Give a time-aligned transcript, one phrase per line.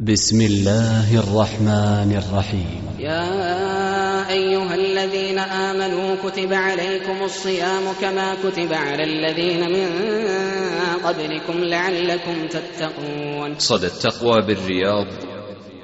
[0.00, 2.82] بسم الله الرحمن الرحيم.
[2.98, 9.88] يا أيها الذين آمنوا كتب عليكم الصيام كما كتب على الذين من
[11.04, 13.58] قبلكم لعلكم تتقون.
[13.58, 15.06] صدى التقوى بالرياض.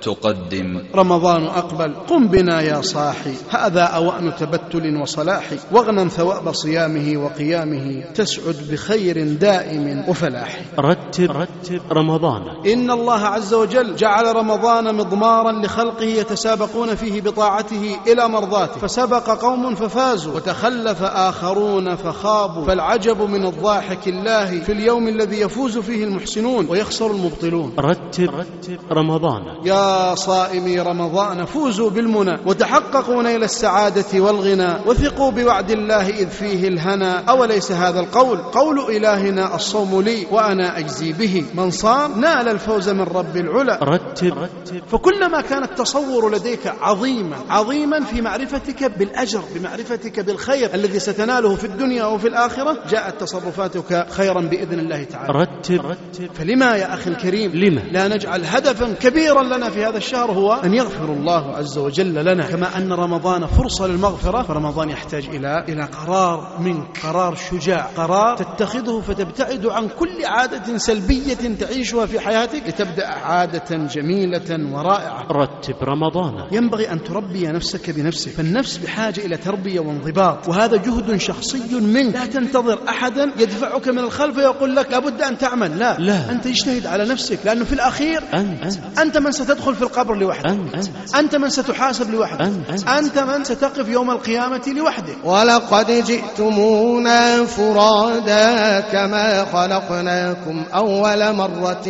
[0.06, 0.82] تقدم.
[0.94, 1.94] رمضان أقبل.
[2.08, 3.34] قم بنا يا صاحي.
[3.50, 8.04] هذا أوأن تبتل وصلاح واغنم ثواب صيامه وقيامه.
[8.14, 16.04] تسعد بخير دائم وفلاح رتب رتب رمضان إن الله عز وجل جعل رمضان مضمارا لخلقه
[16.04, 18.78] يتسابقون فيه بطاعته إلى مرضاته.
[18.80, 20.34] فسبق قوم ففازوا.
[20.36, 22.64] وتخلف آخرون فخابوا.
[22.64, 27.72] فالعجب من الضاحك الله في اليوم الذي يفوز فيه المحسنون ويخسر المبطلون.
[27.78, 36.08] رتب رتب رمضان يا صائمي رمضان فوزوا بالمنى وتحققوا نيل السعادة والغنى وثقوا بوعد الله
[36.08, 37.24] إذ فيه الهنا.
[37.28, 41.44] أوليس هذا القول؟ قول إلهنا الصوم لي وأنا أجزي به.
[41.54, 43.78] من صام نال الفوز من رب العلا.
[43.84, 44.48] رتب.
[44.88, 52.04] فكلما كان التصور لديك عظيما عظيما في معرفتك بالأجر بمعرفتك بالخير الذي ستناله في الدنيا
[52.04, 55.32] وفي الآخرة جاءت تصرفاتك خيرا بإذن الله تعالى.
[55.32, 56.34] رتب رتب.
[56.34, 60.74] فلما يا أخي الكريم؟ لما؟ لا نجعل هدفا كبيرا لنا في هذا الشهر هو أن
[60.74, 62.46] يغفر الله عز وجل لنا.
[62.46, 64.42] كما أن رمضان فرصة للمغفرة.
[64.42, 66.98] فرمضان يحتاج إلى إلى قرار منك.
[67.02, 67.86] قرار شجاع.
[67.96, 72.62] قرار تتخذه فتبتعد عن كل عادة سلبية تعيشها في حياتك.
[72.68, 75.26] لتبدأ عادة جميلة ورائعة.
[75.32, 76.46] رتب رمضان.
[76.52, 78.30] ينبغي أن تربي نفسك بنفسك.
[78.30, 80.48] فالنفس بحاجة إلى تربية وانضباط.
[80.48, 82.14] وهذا جهد شخصي منك.
[82.14, 85.78] لا تنتظر أحدا يدفعك من الخلف ويقول لك لابد أن تعمل.
[85.78, 86.30] لا, لا.
[86.30, 87.38] أنت اجتهد على نفسك.
[87.44, 88.78] لأنه في الأخير أنت.
[88.98, 90.46] أنت من ستدخل في القبر لوحدك.
[90.46, 90.88] أنت.
[91.16, 92.40] أنت من ستحاسب لوحدك.
[92.40, 92.88] أنت.
[92.88, 95.16] أنت من ستقف يوم القيامة لوحدك.
[95.24, 101.86] ولقد جئتمونا فرادا كما خلقناكم أول مرة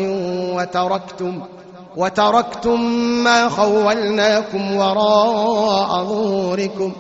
[0.54, 1.42] وتركتم
[1.97, 2.80] وتركتم
[3.24, 6.92] ما خولناكم وراء ظهوركم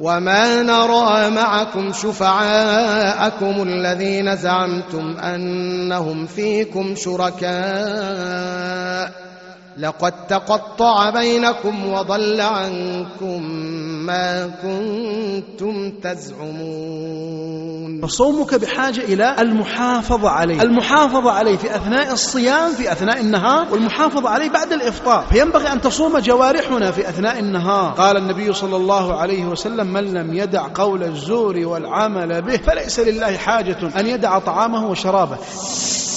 [0.00, 7.52] وما نرى معكم شفعاءكم الذين زعمتم أنهم فيكم شركاء.
[9.76, 13.42] لقد تقطع بينكم وضل عنكم
[14.02, 17.62] ما كنتم تزعمون.
[18.02, 20.62] فصومك بحاجة إلى المحافظة عليه.
[20.62, 25.24] المحافظة عليه في أثناء الصيام في أثناء النهار والمحافظة عليه بعد الإفطار.
[25.32, 27.92] فينبغي أن تصوم جوارحنا في أثناء النهار.
[27.92, 33.36] قال النبي صلى الله عليه وسلم من لم يدع قول الزور والعمل به فليس لله
[33.36, 35.36] حاجة أن يدع طعامه وشرابه.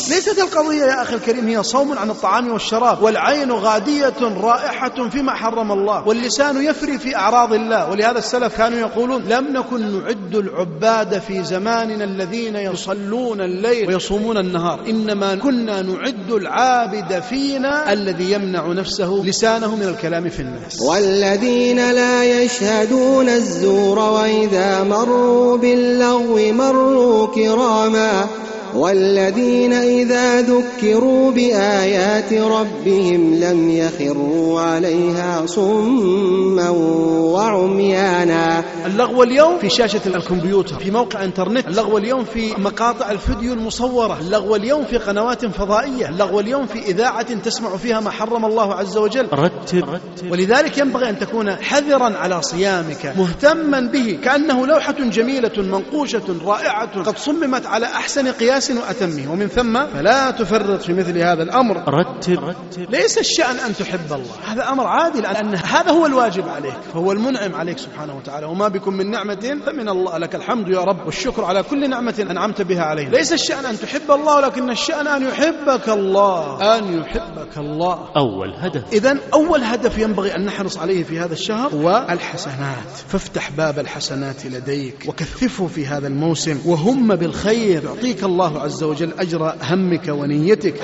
[0.09, 3.01] ليست القضية يا أخي الكريم هي صوم عن الطعام والشراب.
[3.01, 6.07] والعين غادية رائحة فيما حرم الله.
[6.07, 7.74] واللسان يفري في أعراض الله.
[7.83, 14.79] ولهذا السلف كانوا يقولون لم نكن نعد العباد في زماننا الذين يصلون الليل ويصومون النهار.
[14.89, 20.81] إنما كنا نعد العابد فينا الذي يمنع نفسه لسانه من الكلام في الناس.
[20.81, 28.27] والذين لا يشهدون الزور وإذا مروا باللغو مروا كراما.
[28.75, 38.63] والذين إذا ذكروا بآيات ربهم لم يخروا عليها صما وعميانا.
[38.85, 44.55] اللغو اليوم في شاشة الكمبيوتر في موقع إنترنت اللغو اليوم في مقاطع الفيديو المصورة اللغو
[44.55, 49.27] اليوم في قنوات فضائية اللغو اليوم في إذاعة تسمع فيها ما حرم الله عز وجل.
[49.33, 49.83] رتب.
[49.89, 57.03] رتب ولذلك ينبغي أن تكون حذرا على صيامك مهتما به كأنه لوحة جميلة منقوشة رائعة
[57.03, 59.31] قد صممت على أحسن قياس وأتمه.
[59.31, 61.83] ومن ثم فلا تفرط في مثل هذا الأمر.
[61.87, 62.43] رتب.
[62.43, 64.35] رتب ليس الشأن أن تحب الله.
[64.45, 68.45] هذا أمر عادي لأن هذا هو الواجب عليك فهو المنعم عليك سبحانه وتعالى.
[68.45, 70.17] وما بكم من نعمة فمن الله.
[70.17, 74.11] لك الحمد يا رب والشكر على كل نعمة أنعمت بها عليه ليس الشأن أن تحب
[74.11, 76.77] الله ولكن الشأن أن يحبك الله.
[76.77, 78.09] أن يحبك الله.
[78.17, 78.83] أول هدف.
[78.93, 82.89] إذا أول هدف ينبغي أن نحرص عليه في هذا الشهر هو الحسنات.
[83.07, 87.83] فافتح باب الحسنات لديك وكثفه في هذا الموسم وهم بالخير.
[87.83, 90.81] يعطيك الله عز وجل أجر همك ونيتك.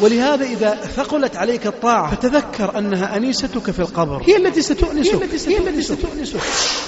[0.00, 4.22] ولهذا إذا ثقلت عليك الطاعة فتذكر أنها أنيستك في القبر.
[4.26, 5.14] هي التي ستؤنسك.
[5.48, 6.40] هي التي ستؤنسك.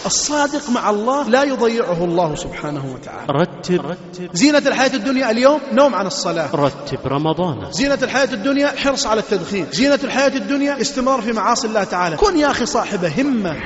[0.07, 3.27] الصادق مع الله لا يضيعه الله سبحانه وتعالى.
[3.31, 4.29] رتب رتب.
[4.33, 6.51] زينة الحياة الدنيا اليوم نوم عن الصلاة.
[6.55, 7.73] رتب رمضان.
[7.73, 9.67] زينة الحياة الدنيا حرص على التدخين.
[9.73, 12.17] زينة الحياة الدنيا استمرار في معاصي الله تعالى.
[12.17, 13.57] كن يا أخي صاحب همة.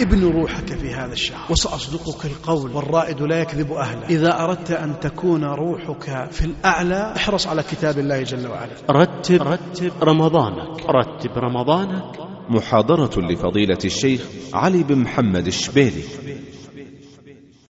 [0.00, 1.52] ابن روحك في هذا الشهر.
[1.52, 2.70] وسأصدقك القول.
[2.76, 4.06] والرائد لا يكذب أهله.
[4.06, 8.72] إذا أردت أن تكون روحك في الأعلى احرص على كتاب الله جل وعلا.
[8.90, 10.86] رتب رتب رمضانك.
[10.86, 12.04] رتب رمضانك.
[12.50, 16.02] محاضرة لفضيلة الشيخ علي بن محمد الشبيلي.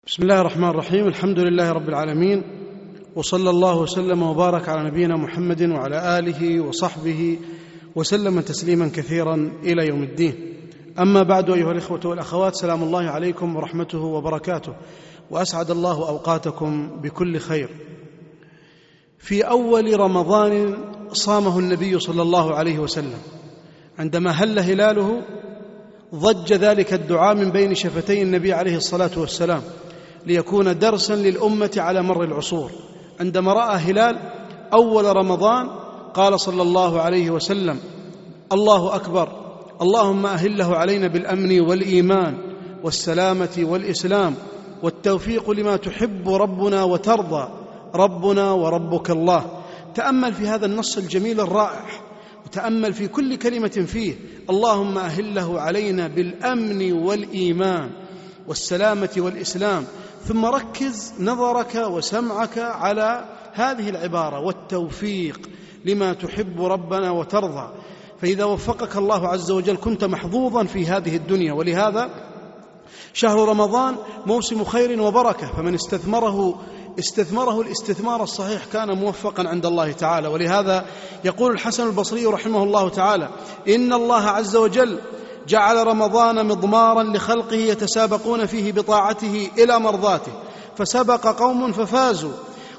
[0.08, 1.08] بسم الله الرحمن الرحيم.
[1.08, 2.44] الحمد لله رب العالمين
[3.16, 7.38] وصلى الله وسلم وبارك على نبينا محمد وعلى آله وصحبه
[7.96, 10.61] وسلم تسليما كثيرا إلى يوم الدين.
[11.00, 14.74] أما بعد أيها الإخوة والأخوات سلام الله عليكم ورحمته وبركاته.
[15.32, 17.70] وأسعد الله أوقاتكم بكل خير.
[19.20, 20.78] في أول رمضان
[21.14, 23.20] صامه النبي صلى الله عليه وسلم.
[24.00, 25.22] عندما هل هلاله
[26.16, 29.62] ضج ذلك الدعاء من بين شفتي النبي عليه الصلاة والسلام
[30.26, 32.72] ليكون درسا للأمة على مر العصور.
[33.20, 34.18] عندما رأى هلال
[34.74, 35.70] أول رمضان
[36.14, 37.80] قال صلى الله عليه وسلم
[38.52, 39.51] الله أكبر
[39.82, 42.38] اللهم أهله علينا بالأمن والإيمان
[42.84, 44.36] والسلامة والإسلام
[44.84, 47.50] والتوفيق لما تحب ربنا وترضى.
[47.96, 49.64] ربنا وربك الله.
[49.96, 51.86] تأمل في هذا النص الجميل الرائع.
[52.46, 54.16] وتأمل في كل كلمة فيه.
[54.50, 57.90] اللهم أهله علينا بالأمن والإيمان
[58.48, 59.84] والسلامة والإسلام.
[60.24, 65.50] ثم ركز نظرك وسمعك على هذه العبارة والتوفيق
[65.86, 67.72] لما تحب ربنا وترضى.
[68.22, 71.54] فإذا وفقك الله عز وجل كنت محظوظا في هذه الدنيا.
[71.54, 72.10] ولهذا
[73.14, 73.96] شهر رمضان
[74.26, 75.48] موسم خير وبركة.
[75.48, 76.60] فمن استثمره
[77.00, 80.28] استثمره الاستثمار الصحيح كان موفقا عند الله تعالى.
[80.28, 80.86] ولهذا
[81.26, 83.30] يقول الحسن البصري رحمه الله تعالى
[83.68, 85.00] إن الله عز وجل
[85.48, 90.32] جعل رمضان مضمارا لخلقه يتسابقون فيه بطاعته إلى مرضاته.
[90.78, 92.34] فسبق قوم ففازوا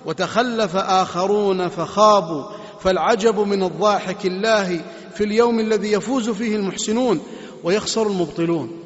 [0.06, 2.44] وتخلف آخرون فخابوا.
[2.80, 4.80] فالعجب من الضاحك الله
[5.22, 7.20] في اليوم الذي يفوز فيه المحسنون
[7.64, 8.81] ويخسر المبطلون.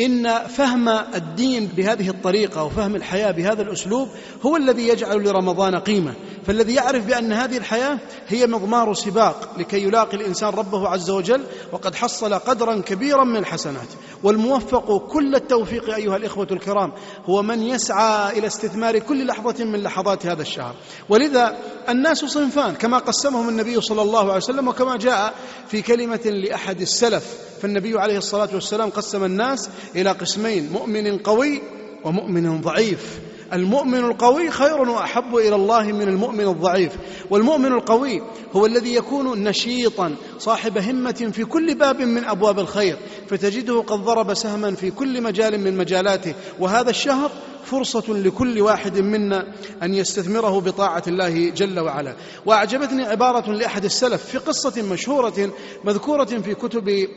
[0.00, 4.08] إن فهم الدين بهذه الطريقة وفهم الحياة بهذا الأسلوب
[4.42, 6.14] هو الذي يجعل لرمضان قيمة.
[6.46, 7.98] فالذي يعرف بأن هذه الحياة
[8.28, 13.88] هي مضمار سباق لكي يلاقي الإنسان ربه عز وجل وقد حصل قدرا كبيرا من الحسنات.
[14.22, 16.92] والموفق كل التوفيق أيها الإخوة الكرام
[17.24, 20.74] هو من يسعى إلى استثمار كل لحظة من لحظات هذا الشهر.
[21.08, 21.56] ولذا
[21.88, 25.34] الناس صنفان كما قسمهم النبي صلى الله عليه وسلم وكما جاء
[25.68, 27.51] في كلمة لأحد السلف.
[27.62, 31.62] فالنبي عليه الصلاة والسلام قسم الناس إلى قسمين مؤمن قوي
[32.04, 33.20] ومؤمن ضعيف.
[33.52, 36.92] المؤمن القوي خير وأحب إلى الله من المؤمن الضعيف.
[37.30, 38.22] والمؤمن القوي
[38.52, 42.96] هو الذي يكون نشيطا صاحب همة في كل باب من أبواب الخير
[43.28, 46.34] فتجده قد ضرب سهما في كل مجال من مجالاته.
[46.60, 47.30] وهذا الشهر
[47.64, 49.46] فرصة لكل واحد منا
[49.82, 52.16] أن يستثمره بطاعة الله جل وعلا.
[52.46, 55.50] وأعجبتني عبارة لأحد السلف في قصة مشهورة
[55.84, 57.08] مذكورة في كتب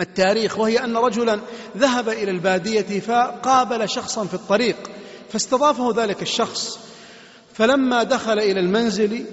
[0.00, 1.40] التاريخ وهي أن رجلا
[1.76, 4.76] ذهب إلى البادية فقابل شخصا في الطريق
[5.28, 6.78] فاستضافه ذلك الشخص.
[7.54, 9.24] فلما دخل إلى المنزل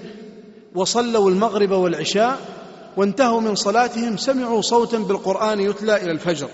[0.74, 2.38] وصلوا المغرب والعشاء
[2.96, 6.48] وانتهوا من صلاتهم سمعوا صوتا بالقرآن يتلى إلى الفجر.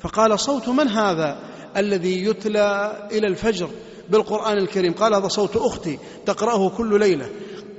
[0.00, 1.38] فقال صوت من هذا
[1.76, 3.70] الذي يتلى إلى الفجر
[4.08, 7.30] بالقرآن الكريم؟ قال هذا صوت أختي تقرأه كل ليلة.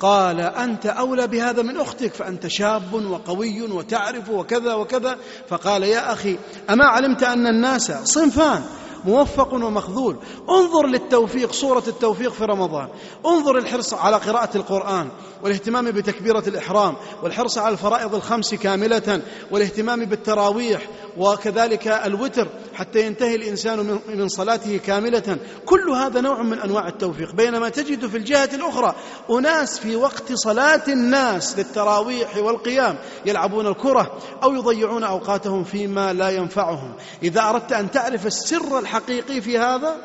[0.01, 5.17] قال أنت أولى بهذا من أختك فأنت شاب وقوي وتعرف وكذا وكذا.
[5.47, 6.37] فقال يا أخي
[6.69, 8.63] أما علمت أن الناس صنفان؟
[9.05, 10.17] موفق ومخذول.
[10.49, 12.87] انظر للتوفيق صورة التوفيق في رمضان.
[13.25, 15.09] انظر الحرص على قراءة القرآن
[15.43, 19.21] والاهتمام بتكبيرة الإحرام والحرص على الفرائض الخمس كاملة
[19.51, 20.81] والاهتمام بالتراويح
[21.17, 25.37] وكذلك الوتر حتى ينتهي الإنسان من صلاته كاملة.
[25.65, 27.35] كل هذا نوع من أنواع التوفيق.
[27.35, 28.95] بينما تجد في الجهة الأخرى
[29.29, 36.93] أناس في وقت صلاة الناس للتراويح والقيام يلعبون الكرة أو يضيعون أوقاتهم فيما لا ينفعهم.
[37.23, 39.95] إذا أردت أن تعرف السر الحقيقي في هذا؟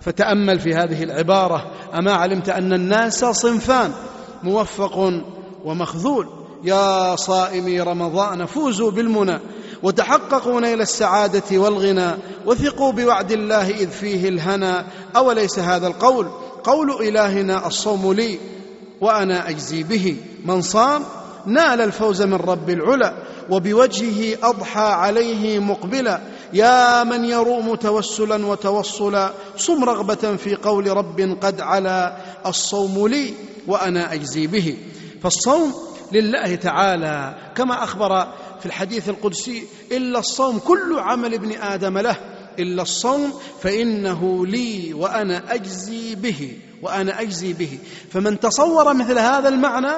[0.00, 3.92] فتأمل في هذه العبارة أما علمت أن الناس صنفان
[4.42, 5.12] موفق
[5.64, 6.28] ومخذول.
[6.64, 9.38] يا صائمي رمضان فوزوا بالمنى
[9.82, 12.10] وتحققوا نيل السعادة والغنى
[12.46, 14.86] وثقوا بوعد الله إذ فيه الهنا.
[15.16, 16.30] أوليس هذا القول؟
[16.64, 18.38] قول إلهنا الصوم لي
[19.00, 20.16] وأنا أجزي به.
[20.44, 21.02] من صام
[21.46, 23.14] نال الفوز من رب العلا
[23.50, 26.20] وبوجهه أضحى عليه مقبلا.
[26.52, 32.16] يا من يروم توسلا وتوصلا صم رغبة في قول رب قد علا
[32.46, 33.34] الصوم لي
[33.66, 34.76] وأنا أجزي به.
[35.22, 35.74] فالصوم
[36.12, 42.16] لله تعالى كما أخبر في الحديث القدسي إلا الصوم كل عمل ابن آدم له
[42.58, 47.78] إلا الصوم فإنه لي وأنا أجزي به وأنا أجزي به.
[48.10, 49.92] فمن تصور مثل هذا المعنى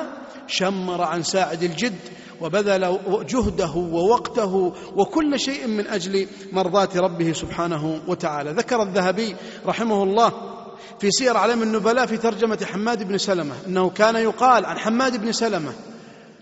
[0.47, 1.99] شمر عن ساعد الجد
[2.42, 8.50] وبذل جهده ووقته وكل شيء من أجل مرضاة ربه سبحانه وتعالى.
[8.50, 10.32] ذكر الذهبي رحمه الله
[10.99, 15.32] في سير علم النبلاء في ترجمة حماد بن سلمة أنه كان يقال عن حماد بن
[15.32, 15.72] سلمة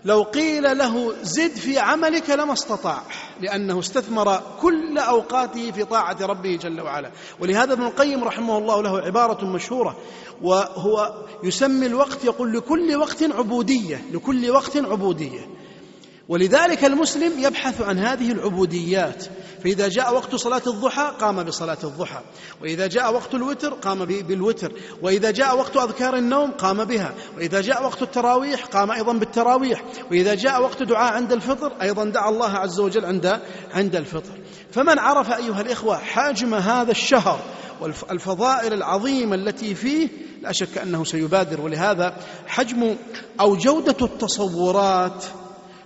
[0.05, 3.01] لو قيل له زد في عملك لما استطاع
[3.41, 7.11] لأنه استثمر كل أوقاته في طاعة ربه جل وعلا.
[7.39, 9.97] ولهذا ابن القيم رحمه الله له عبارة مشهورة
[10.41, 15.60] وهو يسمي الوقت يقول لكل وقت عبودية لكل وقت عبودية.
[16.31, 19.25] ولذلك المسلم يبحث عن هذه العبوديات.
[19.63, 22.21] فإذا جاء وقت صلاة الضحى قام بصلاة الضحى
[22.61, 24.71] وإذا جاء وقت الوتر قام بالوتر
[25.01, 30.35] وإذا جاء وقت أذكار النوم قام بها وإذا جاء وقت التراويح قام أيضا بالتراويح وإذا
[30.35, 33.39] جاء وقت دعاء عند الفطر أيضا دعا الله عز وجل عند
[33.73, 34.33] عند الفطر.
[34.71, 37.39] فمن عرف أيها الإخوة حجم هذا الشهر
[37.81, 40.07] والفضائل العظيمة التي فيه
[40.41, 41.61] لا شك أنه سيبادر.
[41.61, 42.15] ولهذا
[42.47, 42.95] حجم
[43.39, 45.25] أو جودة التصورات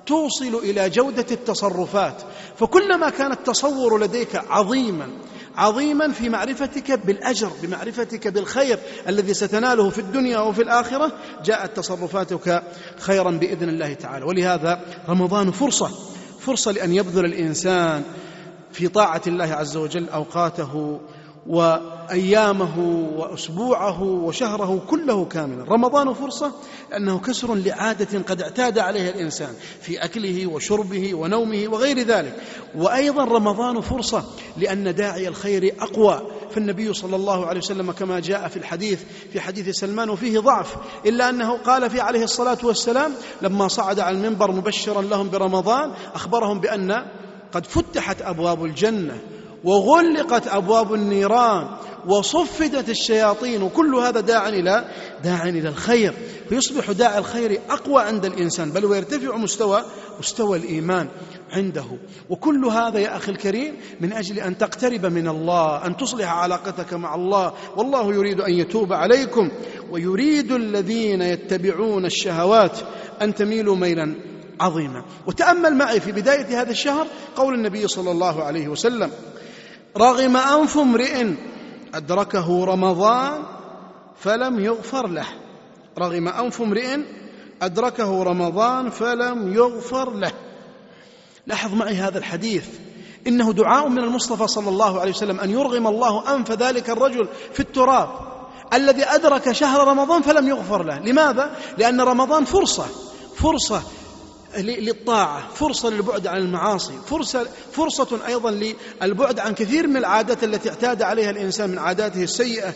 [0.05, 2.21] توصل إلى جودة التصرفات.
[2.57, 5.07] فكلما كان التصور لديك عظيما
[5.55, 11.11] عظيما في معرفتك بالأجر بمعرفتك بالخير الذي ستناله في الدنيا وفي الآخرة
[11.45, 12.63] جاءت تصرفاتك
[12.99, 14.25] خيرا بإذن الله تعالى.
[14.25, 15.91] ولهذا رمضان فرصة
[16.39, 18.03] فرصة لأن يبذل الإنسان
[18.71, 20.99] في طاعة الله عز وجل أوقاته
[21.47, 22.79] وأيامه
[23.15, 26.51] وأسبوعه وشهره كله كاملا رمضان فرصة
[26.91, 32.35] لأنه كسر لعادة قد اعتاد عليها الإنسان في أكله وشربه ونومه وغير ذلك.
[32.75, 34.23] وأيضا رمضان فرصة
[34.57, 36.21] لأن داعي الخير أقوى.
[36.51, 40.75] فالنبي صلى الله عليه وسلم كما جاء في الحديث في حديث سلمان وفيه ضعف
[41.05, 43.11] إلا أنه قال في عليه الصلاة والسلام
[43.41, 47.05] لما صعد على المنبر مبشرا لهم برمضان أخبرهم بأن
[47.51, 49.19] قد فتحت أبواب الجنة.
[49.65, 51.67] وغلقت أبواب النيران
[52.07, 54.85] وصفدت الشياطين وكل هذا داع إلى
[55.23, 56.13] داع إلى الخير.
[56.49, 59.83] فيصبح داعي الخير أقوى عند الإنسان بل ويرتفع مستوى
[60.19, 61.07] مستوى الإيمان
[61.51, 61.85] عنده.
[62.29, 67.15] وكل هذا يا أخي الكريم من أجل أن تقترب من الله أن تصلح علاقتك مع
[67.15, 67.53] الله.
[67.77, 69.51] والله يريد أن يتوب عليكم
[69.91, 72.79] ويريد الذين يتبعون الشهوات
[73.21, 74.15] أن تميلوا ميلا
[74.59, 75.05] عظيما.
[75.27, 79.11] وتأمل معي في بداية هذا الشهر قول النبي صلى الله عليه وسلم
[79.97, 81.33] رغم أنف امرئ
[81.93, 83.43] أدركه رمضان
[84.19, 85.25] فلم يغفر له.
[85.99, 86.97] رغم أنف امرئ
[87.61, 90.31] أدركه رمضان فلم يغفر له.
[91.47, 92.65] لاحظ معي هذا الحديث.
[93.27, 97.59] إنه دعاء من المصطفى صلى الله عليه وسلم أن يرغم الله أنف ذلك الرجل في
[97.59, 98.09] التراب
[98.73, 100.99] الذي أدرك شهر رمضان فلم يغفر له.
[100.99, 102.85] لماذا؟ لأن رمضان فرصة
[103.35, 103.81] فرصة
[104.57, 111.01] للطاعة فرصة للبعد عن المعاصي فرصة, فرصة أيضا للبعد عن كثير من العادات التي اعتاد
[111.01, 112.73] عليها الإنسان من عاداته السيئة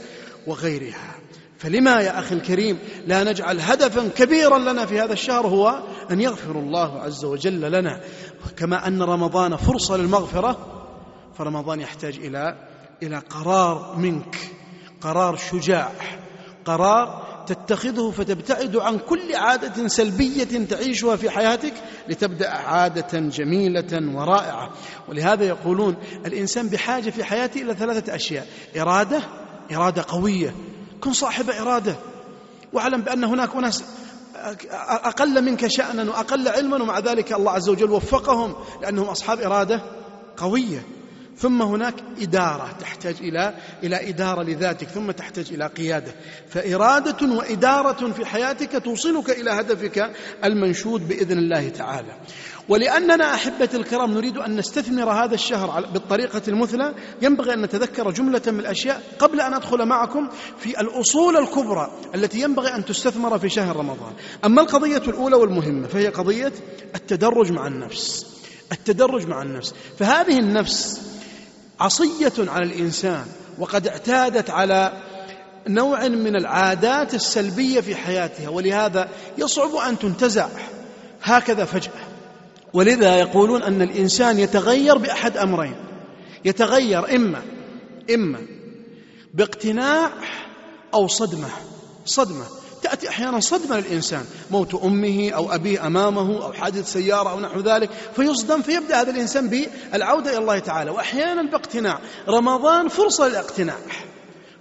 [0.48, 1.16] وغيرها.
[1.58, 6.60] فلما يا أخي الكريم لا نجعل هدفا كبيرا لنا في هذا الشهر هو أن يغفر
[6.60, 8.02] الله عز وجل لنا.
[8.58, 10.58] كما أن رمضان فرصة للمغفرة
[11.38, 12.56] فرمضان يحتاج إلى
[13.04, 14.38] إلى قرار منك
[15.02, 15.92] قرار شجاع
[16.66, 21.74] قرار تتخذه فتبتعد عن كل عادة سلبية تعيشها في حياتك
[22.08, 24.70] لتبدأ عادة جميلة ورائعة.
[25.10, 29.22] ولهذا يقولون الإنسان بحاجة في حياته إلى ثلاثة أشياء إرادة
[29.72, 30.56] إرادة قوية.
[31.02, 31.96] كن صاحب إرادة.
[32.74, 33.84] واعلم بأن هناك أناس
[34.90, 39.82] أقل منك شأنا وأقل علما ومع ذلك الله عز وجل وفقهم لأنهم أصحاب إرادة
[40.38, 40.99] قوية.
[41.40, 43.54] ثم هناك إدارة تحتاج إلى
[43.84, 46.12] إلى إدارة لذاتك ثم تحتاج إلى قيادة.
[46.50, 50.12] فإرادة وإدارة في حياتك توصلك إلى هدفك
[50.44, 52.14] المنشود بإذن الله تعالى.
[52.70, 56.96] ولأننا أحبة الكرام نريد أن نستثمر هذا الشهر بالطريقة المثلى.
[57.22, 62.76] ينبغي أن نتذكر جملة من الأشياء قبل أن أدخل معكم في الأصول الكبرى التي ينبغي
[62.76, 64.14] أن تستثمر في شهر رمضان.
[64.46, 66.54] أما القضية الأولى والمهمة فهي قضية
[66.96, 68.26] التدرج مع النفس.
[68.72, 69.74] التدرج مع النفس.
[70.00, 71.10] فهذه النفس
[71.80, 73.26] عصية على الإنسان
[73.58, 74.94] وقد اعتادت على
[75.68, 80.48] نوع من العادات السلبية في حياتها ولهذا يصعب أن تنتزع
[81.22, 81.92] هكذا فجأة.
[82.74, 85.76] ولذا يقولون أن الإنسان يتغير بأحد أمرين
[86.46, 87.42] يتغير إما
[88.14, 88.40] إما
[89.34, 90.12] باقتناع
[90.94, 91.50] أو صدمة
[92.06, 92.46] صدمة.
[92.82, 94.26] تأتي أحيانا صدمة للإنسان.
[94.52, 99.50] موت أمه أو أبيه أمامه أو حادث سيارة أو نحو ذلك فيصدم فيبدأ هذا الإنسان
[99.50, 100.92] بالعودة إلى الله تعالى.
[100.92, 102.00] وأحيانا باقتناع.
[102.28, 103.78] رمضان فرصة للاقتناع.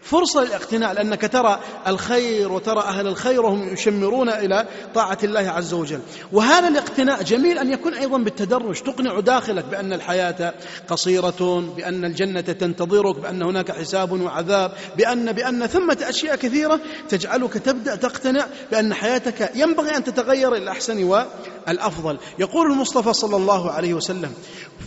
[0.02, 6.00] فرصة للاقتناع لأنك ترى الخير وترى أهل الخير وهم يشمرون إلى طاعة الله عز وجل.
[6.32, 10.54] وهذا الاقتناع جميل أن يكون أيضا بالتدرج تقنع داخلك بأن الحياة
[10.88, 17.94] قصيرة بأن الجنة تنتظرك بأن هناك حساب وعذاب بأن بأن ثمة أشياء كثيرة تجعلك تبدأ
[17.94, 22.18] تقتنع بأن حياتك ينبغي أن تتغير إلى الأحسن والأفضل.
[22.38, 24.32] يقول المصطفى صلى الله عليه وسلم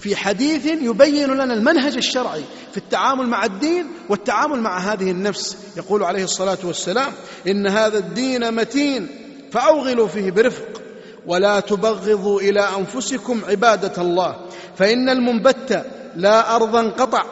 [0.01, 6.03] في حديث يبين لنا المنهج الشرعي في التعامل مع الدين والتعامل مع هذه النفس يقول
[6.03, 7.11] عليه الصلاة والسلام
[7.47, 9.07] إن هذا الدين متين
[9.51, 10.81] فأوغلوا فيه برفق
[11.25, 14.35] ولا تبغضوا إلى أنفسكم عبادة الله
[14.77, 17.23] فإن المنبت لا أرضا قطع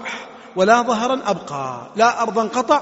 [0.56, 2.82] ولا ظهرا أبقى لا أرضا قطع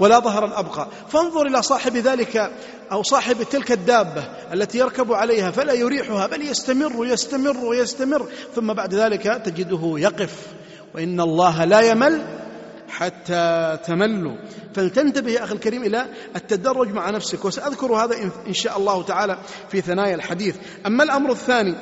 [0.00, 2.50] ولا ظهرا أبقى فانظر إلى صاحب ذلك
[2.92, 8.94] أو صاحب تلك الدابة التي يركب عليها فلا يريحها بل يستمر ويستمر ويستمر ثم بعد
[8.94, 10.36] ذلك تجده يقف
[10.94, 12.43] وإن الله لا يمل
[12.88, 14.36] حتى تملوا.
[14.74, 17.44] فلتنتبه يا أخي الكريم إلى التدرج مع نفسك.
[17.44, 19.38] وسأذكر هذا إن شاء الله تعالى
[19.68, 20.56] في ثنايا الحديث.
[20.86, 21.74] أما الأمر الثاني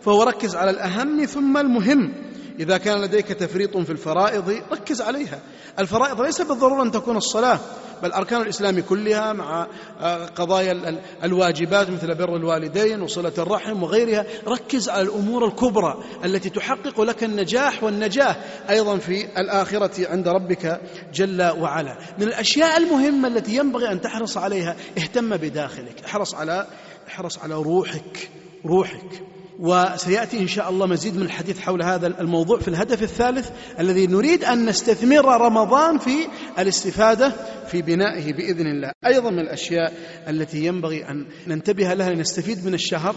[0.00, 2.31] فهو ركز على الأهم ثم المهم.
[2.60, 5.40] إذا كان لديك تفريط في الفرائض ركز عليها.
[5.78, 7.60] الفرائض ليس بالضرورة أن تكون الصلاة
[8.02, 9.66] بل أركان الإسلام كلها مع
[10.00, 14.26] آه، قضايا الواجبات مثل بر الوالدين وصلة الرحم وغيرها.
[14.46, 18.36] ركز على الأمور الكبرى التي تحقق لك النجاح والنجاة
[18.70, 20.80] أيضا في الآخرة عند ربك
[21.14, 21.98] جل وعلا.
[22.18, 26.04] من الأشياء المهمة التي ينبغي أن تحرص عليها اهتم بداخلك.
[26.04, 26.66] احرص على
[27.08, 28.30] احرص على روحك
[28.66, 29.31] روحك.
[29.62, 34.44] وسيأتي إن شاء الله مزيد من الحديث حول هذا الموضوع في الهدف الثالث الذي نريد
[34.44, 36.28] أن نستثمر رمضان في
[36.58, 37.32] الاستفادة
[37.66, 38.92] في بنائه بإذن الله.
[39.06, 39.92] أيضا من الأشياء
[40.28, 43.14] التي ينبغي أن ننتبه لها لنستفيد من الشهر.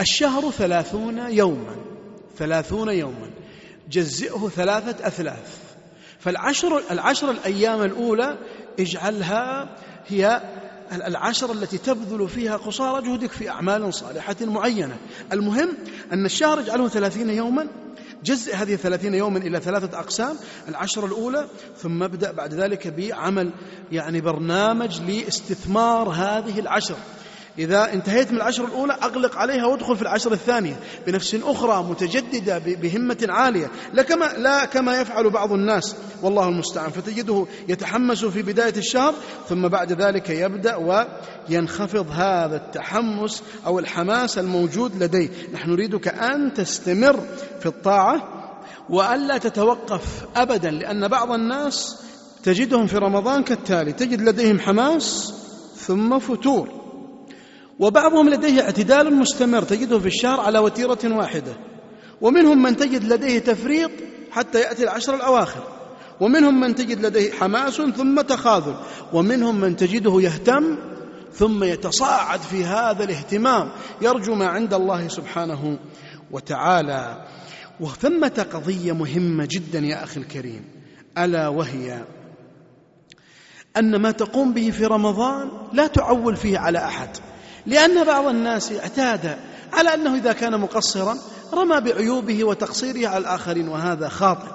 [0.00, 1.76] الشهر ثلاثون يوما.
[2.38, 3.30] ثلاثون يوما.
[3.90, 5.58] جزئه ثلاثة أثلاث.
[6.18, 8.38] فالعشر العشر الأيام الأولى
[8.80, 9.76] اجعلها
[10.08, 10.42] هي
[10.92, 14.96] العشر التي تبذل فيها قصارى جهدك في أعمال صالحة معينة.
[15.32, 15.76] المهم
[16.12, 17.68] أن الشهر اجعله ثلاثين يوما
[18.24, 20.36] جزء هذه الثلاثين يوما إلى ثلاثة أقسام
[20.68, 23.52] العشر الأولى ثم ابدأ بعد ذلك بعمل
[23.92, 26.96] يعني برنامج لإستثمار هذه العشر.
[27.58, 33.26] إذا انتهيت من العشر الأولى أغلق عليها وادخل في العشر الثانية بنفس أخرى متجددة بهمة
[33.28, 33.70] عالية.
[33.92, 35.96] لا كما, لا كما يفعل بعض الناس.
[36.22, 36.90] والله المستعان.
[36.90, 39.14] فتجده يتحمس في بداية الشهر
[39.48, 40.76] ثم بعد ذلك يبدأ
[41.48, 45.28] وينخفض هذا التحمس أو الحماس الموجود لديه.
[45.52, 47.20] نحن نريدك أن تستمر
[47.60, 48.22] في الطاعة
[48.90, 50.02] وألا تتوقف
[50.36, 52.02] أبدا لأن بعض الناس
[52.42, 53.92] تجدهم في رمضان كالتالي.
[53.92, 55.34] تجد لديهم حماس
[55.76, 56.77] ثم فتور.
[57.78, 61.52] وبعضهم لديه اعتدال مستمر تجده في الشهر على وتيرة واحدة.
[62.20, 63.90] ومنهم من تجد لديه تفريط
[64.30, 65.62] حتى يأتي العشر الأواخر.
[66.20, 68.74] ومنهم من تجد لديه حماس ثم تخاذل.
[69.12, 70.78] ومنهم من تجده يهتم
[71.32, 73.70] ثم يتصاعد في هذا الاهتمام.
[74.02, 75.78] يرجو ما عند الله سبحانه
[76.30, 77.26] وتعالى.
[77.80, 80.64] وثمة قضية مهمة جدا يا أخي الكريم.
[81.18, 82.04] ألا وهي
[83.76, 87.08] أن ما تقوم به في رمضان لا تعول فيه على أحد.
[87.66, 89.36] لأن بعض الناس اعتاد
[89.72, 91.18] على أنه إذا كان مقصرا
[91.52, 94.48] رمى بعيوبه وتقصيره على الآخرين وهذا خاطئ.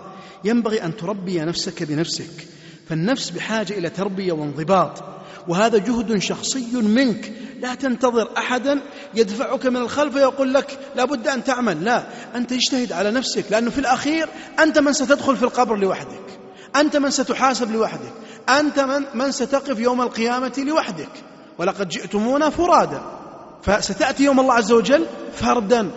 [0.44, 2.48] ينبغي أن تربي نفسك بنفسك.
[2.90, 5.04] فالنفس بحاجة إلى تربية وانضباط.
[5.48, 7.34] وهذا جهد شخصي منك.
[7.60, 8.82] لا تنتظر أحدا
[9.16, 11.84] يدفعك من الخلف ويقول لك لابد أن تعمل.
[11.84, 12.04] لا
[12.36, 13.46] أنت اجتهد على نفسك.
[13.52, 16.40] لأنه في الأخير أنت من ستدخل في القبر لوحدك.
[16.76, 18.14] أنت من ستحاسب لوحدك.
[18.50, 21.33] أنت من, من ستقف يوم القيامة لوحدك.
[21.58, 23.02] ولقد جئتمونا فرادا
[23.62, 25.92] فستأتي يوم الله عز وجل فردا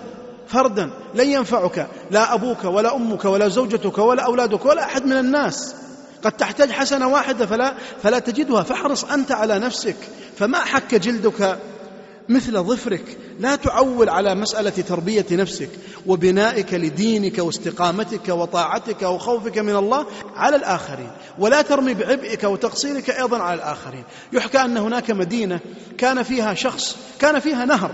[0.49, 5.75] فردا لن ينفعك لا أبوك ولا أمك ولا زوجتك ولا أولادك ولا أحد من الناس.
[6.25, 9.97] قد تحتاج حسنة واحدة فلا, فلا تجدها فاحرص أنت على نفسك
[10.38, 11.59] فما حك جلدك؟
[12.28, 13.18] مثل ظفرك.
[13.40, 15.68] لا تعول على مسألة تربية نفسك
[16.06, 23.54] وبنائك لدينك واستقامتك وطاعتك وخوفك من الله على الآخرين ولا ترمي بعبئك وتقصيرك أيضا على
[23.54, 24.04] الآخرين.
[24.32, 25.60] يحكى أن هناك مدينة
[25.98, 27.90] كان فيها شخص كان فيها نهر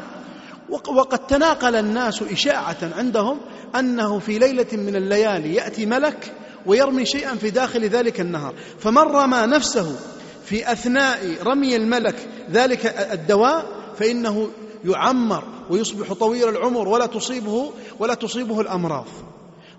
[0.68, 3.40] وقد تناقل الناس إشاعة عندهم
[3.78, 6.32] أنه في ليلة من الليالي يأتي ملك
[6.66, 8.54] ويرمي شيئا في داخل ذلك النهر.
[8.78, 9.96] فمن رمى نفسه
[10.44, 14.48] في أثناء رمي الملك ذلك الدواء فإنه
[14.84, 19.06] يعمر ويصبح طويل العمر ولا تصيبه ولا تصيبه الأمراض.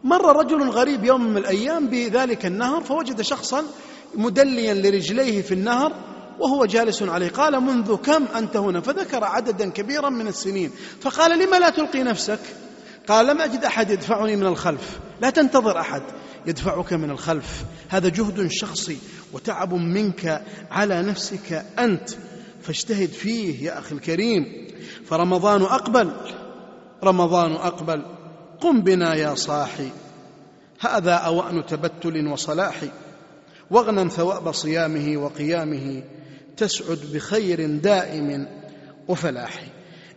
[0.04, 3.64] مر رجل غريب يوم من الأيام بذلك النهر فوجد شخصا
[4.16, 5.92] مدليا لرجليه في النهر
[6.40, 7.30] وهو جالس عليه.
[7.30, 10.72] قال منذ كم أنت هنا؟ فذكر عددا كبيرا من السنين.
[11.02, 12.40] فقال لما لا تلقي نفسك؟
[13.08, 15.00] قال لم أجد أحد يدفعني من الخلف.
[15.22, 16.02] لا تنتظر أحد
[16.46, 17.64] يدفعك من الخلف.
[17.90, 18.98] هذا جهد شخصي
[19.34, 22.10] وتعب منك على نفسك أنت.
[22.64, 24.68] فاجتهد فيه يا أخي الكريم.
[25.06, 26.12] فرمضان أقبل
[27.04, 28.06] رمضان أقبل.
[28.62, 29.90] قم بنا يا صاحي.
[30.80, 32.76] هذا أوأن تبتل وصلاح.
[33.72, 36.04] واغنم ثواب صيامه وقيامه.
[36.58, 38.48] تسعد بخير دائم
[39.08, 39.64] وفلاح.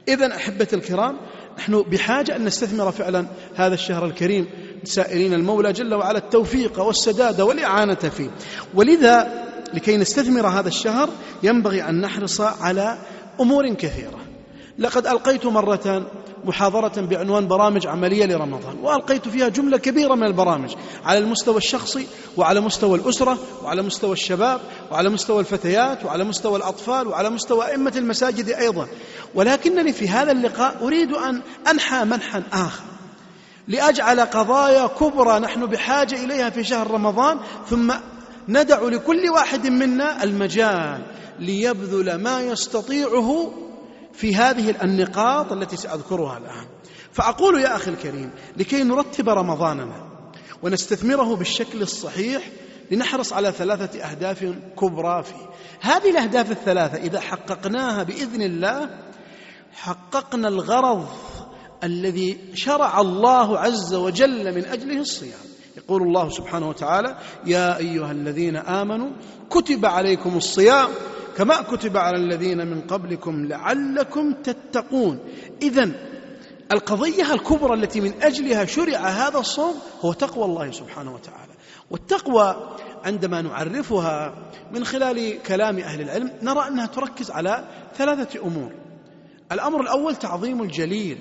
[0.09, 1.17] إذا أحبة الكرام
[1.59, 4.47] نحن بحاجة أن نستثمر فعلا هذا الشهر الكريم.
[4.85, 8.31] سائلين المولى جل وعلا التوفيق والسداد والإعانة فيه.
[8.75, 11.09] ولذا لكي نستثمر هذا الشهر
[11.43, 12.99] ينبغي أن نحرص على
[13.41, 14.19] أمور كثيرة.
[14.79, 16.07] لقد ألقيت مرة
[16.45, 20.75] محاضرة بعنوان برامج عملية لرمضان وألقيت فيها جملة كبيرة من البرامج
[21.05, 27.09] على المستوى الشخصي وعلى مستوى الأسرة وعلى مستوى الشباب وعلى مستوى الفتيات وعلى مستوى الأطفال
[27.09, 28.89] وعلى مستوى أئمة المساجد أيضا.
[29.35, 32.85] ولكنني في هذا اللقاء أريد أن أنحى منحا آخر
[33.69, 37.39] لأجعل قضايا كبرى نحن بحاجة إليها في شهر رمضان
[37.71, 37.93] ثم
[38.49, 41.07] ندع لكل واحد منا المجال
[41.39, 43.53] ليبذل ما يستطيعه
[44.13, 46.67] في هذه النقاط التي سأذكرها الآن.
[47.13, 50.07] فأقول يا أخي الكريم لكي نرتب رمضاننا
[50.63, 52.51] ونستثمره بالشكل الصحيح
[52.91, 55.51] لنحرص على ثلاثة أهداف كبرى فيه.
[55.81, 58.91] هذه الأهداف الثلاثة إذا حققناها بإذن الله
[59.73, 61.09] حققنا الغرض
[61.85, 65.56] الذي شرع الله عز وجل من أجله الصيام.
[65.77, 69.11] يقول الله سبحانه وتعالى يا أيها الذين آمنوا
[69.51, 70.89] كتب عليكم الصيام
[71.37, 75.19] كما كتب على الذين من قبلكم لعلكم تتقون.
[75.63, 75.91] إذا
[76.73, 81.53] القضية الكبرى التي من أجلها شرع هذا الصوم هو تقوى الله سبحانه وتعالى.
[81.91, 84.35] والتقوى عندما نعرفها
[84.73, 87.65] من خلال كلام أهل العلم نرى أنها تركز على
[87.97, 88.73] ثلاثة أمور.
[89.53, 91.19] الأمر الأول تعظيم الجليل.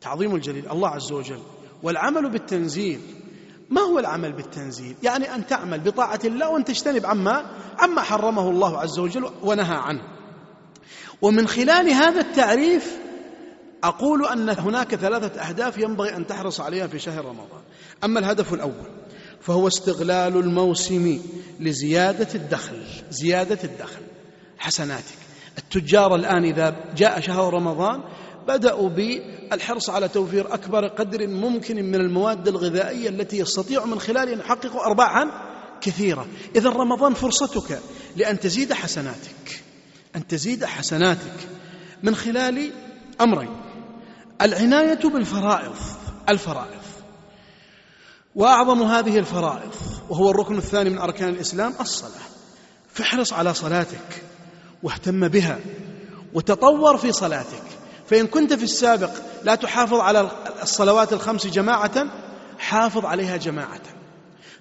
[0.00, 0.70] تعظيم الجليل.
[0.70, 1.40] الله عز وجل
[1.84, 3.00] والعمل بالتنزيل.
[3.70, 7.44] ما هو العمل بالتنزيل؟ يعني أن تعمل بطاعة الله وأن تجتنب عما
[7.78, 10.02] عما حرمه الله عز وجل ونهى عنه.
[11.22, 12.96] ومن خلال هذا التعريف
[13.84, 17.62] أقول أن هناك ثلاثة أهداف ينبغي أن تحرص عليها في شهر رمضان.
[18.04, 18.90] أما الهدف الأول
[19.40, 21.20] فهو استغلال الموسم
[21.60, 24.02] لزيادة الدخل زيادة الدخل
[24.58, 25.18] حسناتك.
[25.58, 28.02] التجار الآن إذا جاء شهر رمضان
[28.48, 34.38] بدأوا بالحرص على توفير أكبر قدر ممكن من المواد الغذائية التي يستطيع من خلالها أن
[34.38, 35.30] يحققوا أرباحا
[35.80, 36.26] كثيرة.
[36.56, 37.80] إذا رمضان فرصتك
[38.16, 39.62] لأن تزيد حسناتك.
[40.16, 41.48] أن تزيد حسناتك
[42.02, 42.72] من خلال
[43.20, 43.56] أمرين.
[44.42, 45.76] العناية بالفرائض.
[46.28, 46.84] الفرائض.
[48.34, 49.74] وأعظم هذه الفرائض
[50.08, 52.24] وهو الركن الثاني من أركان الإسلام الصلاة.
[52.88, 54.22] فاحرص على صلاتك
[54.82, 55.58] واهتم بها
[56.34, 57.62] وتطور في صلاتك.
[58.10, 59.10] فإن كنت في السابق
[59.44, 60.30] لا تحافظ على
[60.62, 62.06] الصلوات الخمس جماعة
[62.58, 63.80] حافظ عليها جماعة.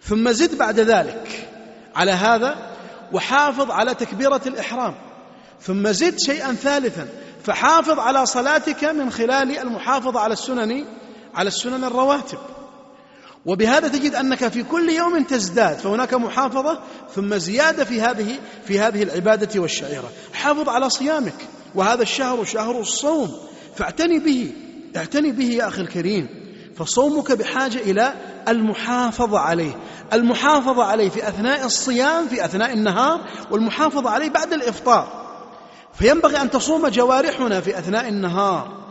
[0.03, 1.49] ثم زد بعد ذلك
[1.95, 2.55] على هذا
[3.13, 4.95] وحافظ على تكبيرة الإحرام.
[5.61, 7.07] ثم زد شيئا ثالثا
[7.43, 10.85] فحافظ على صلاتك من خلال المحافظة على السنن
[11.35, 12.37] على السنن الرواتب.
[13.45, 16.79] وبهذا تجد أنك في كل يوم تزداد فهناك محافظة
[17.15, 20.09] ثم زيادة في هذه في هذه العبادة والشعيرة.
[20.33, 21.35] حافظ على صيامك.
[21.75, 23.31] وهذا الشهر شهر الصوم.
[23.75, 24.51] فاعتني به
[24.97, 26.27] اعتني به يا أخي الكريم.
[26.75, 28.13] فصومك بحاجة إلى
[28.47, 29.77] المحافظة عليه.
[30.13, 35.23] المحافظة عليه في أثناء الصيام في أثناء النهار والمحافظة عليه بعد الإفطار.
[35.93, 38.82] فينبغي أن تصوم جوارحنا في أثناء النهار.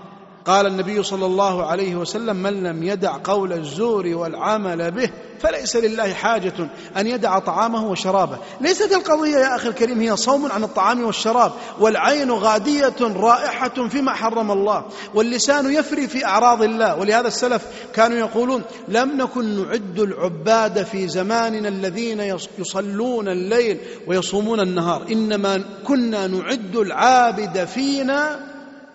[0.46, 6.12] قال النبي صلى الله عليه وسلم من لم يدع قول الزور والعمل به فليس لله
[6.12, 8.38] حاجة أن يدع طعامه وشرابه.
[8.60, 14.50] ليست القضية يا أخي الكريم هي صوم عن الطعام والشراب والعين غادية رائحة فيما حرم
[14.50, 16.98] الله واللسان يفري في أعراض الله.
[16.98, 17.62] ولهذا السلف
[17.94, 22.20] كانوا يقولون لم نكن نعد العباد في زماننا الذين
[22.58, 28.51] يصلون الليل ويصومون النهار إنما كنا نعد العابد فينا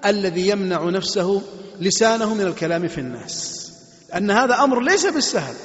[0.09, 1.41] الذي يمنع نفسه
[1.79, 3.57] لسانه من الكلام في الناس.
[4.15, 5.55] أن هذا أمر ليس بالسهل.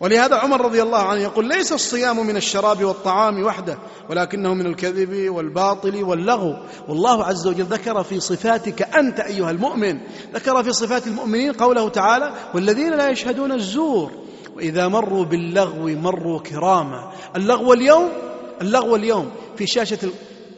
[0.00, 3.78] ولهذا عمر رضي الله عنه يقول ليس الصيام من الشراب والطعام وحده
[4.10, 6.56] ولكنه من الكذب والباطل واللغو.
[6.88, 10.00] والله عز وجل ذكر في صفاتك أنت أيها المؤمن
[10.34, 14.10] ذكر في صفات المؤمنين قوله تعالى والذين لا يشهدون الزور
[14.56, 17.12] وإذا مروا باللغو مروا كراما.
[17.36, 18.08] اللغو اليوم
[18.62, 19.98] اللغو اليوم في شاشة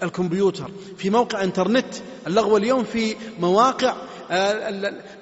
[0.03, 1.95] الكمبيوتر في موقع انترنت.
[2.27, 3.95] اللغو اليوم في مواقع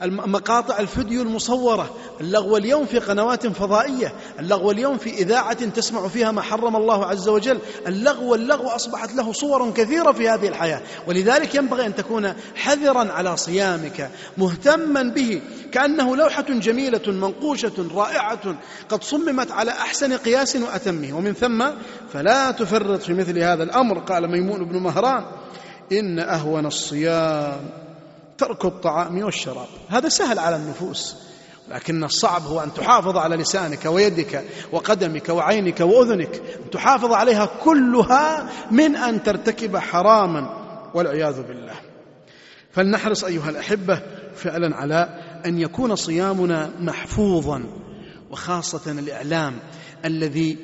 [0.02, 1.90] مقاطع الفيديو المصورة
[2.20, 7.28] اللغو اليوم في قنوات فضائية اللغو اليوم في إذاعة تسمع فيها ما حرم الله عز
[7.28, 10.80] وجل اللغو اللغو أصبحت له صور كثيرة في هذه الحياة.
[11.06, 15.40] ولذلك ينبغي أن تكون حذرا على صيامك مهتما به
[15.72, 18.56] كأنه لوحة جميلة منقوشة رائعة
[18.88, 21.16] قد صممت على أحسن قياس وأتمه.
[21.16, 21.66] ومن ثم
[22.12, 25.24] فلا تفرط في مثل هذا الأمر قال ميمون بن مهران
[25.92, 27.87] إن أهون الصيام.
[28.38, 29.68] ترك الطعام والشراب.
[29.88, 31.16] هذا سهل على النفوس
[31.70, 38.50] لكن الصعب هو أن تحافظ على لسانك ويدك وقدمك وعينك وأذنك أن تحافظ عليها كلها
[38.70, 40.58] من أن ترتكب حراما
[40.94, 41.74] والعياذ بالله.
[42.72, 44.02] فلنحرص أيها الأحبة
[44.34, 45.08] فعلا على
[45.46, 47.64] أن يكون صيامنا محفوظا
[48.30, 49.58] وخاصة الإعلام
[50.04, 50.58] الذي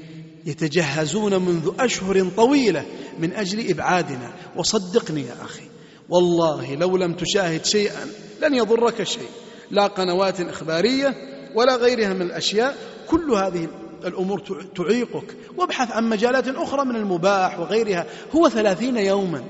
[0.45, 2.85] يتجهزون منذ أشهر طويلة
[3.19, 4.33] من أجل إبعادنا.
[4.57, 5.74] وصدقني يا أخي
[6.09, 8.07] والله لو لم تشاهد شيئا
[8.43, 9.29] لن يضرك شيء.
[9.71, 11.15] لا قنوات إخبارية
[11.55, 12.77] ولا غيرها من الأشياء.
[13.09, 13.69] كل هذه
[14.05, 14.41] الأمور
[14.77, 15.37] تعيقك.
[15.57, 18.07] وابحث عن مجالات أخرى من المباح وغيرها.
[18.37, 19.45] هو ثلاثين يوما.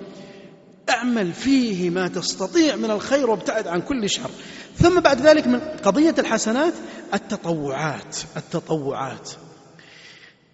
[0.90, 4.30] اعمل فيه ما تستطيع من الخير وابتعد عن كل شر.
[4.76, 6.74] ثم بعد ذلك من قضية الحسنات
[7.14, 9.30] التطوعات التطوعات.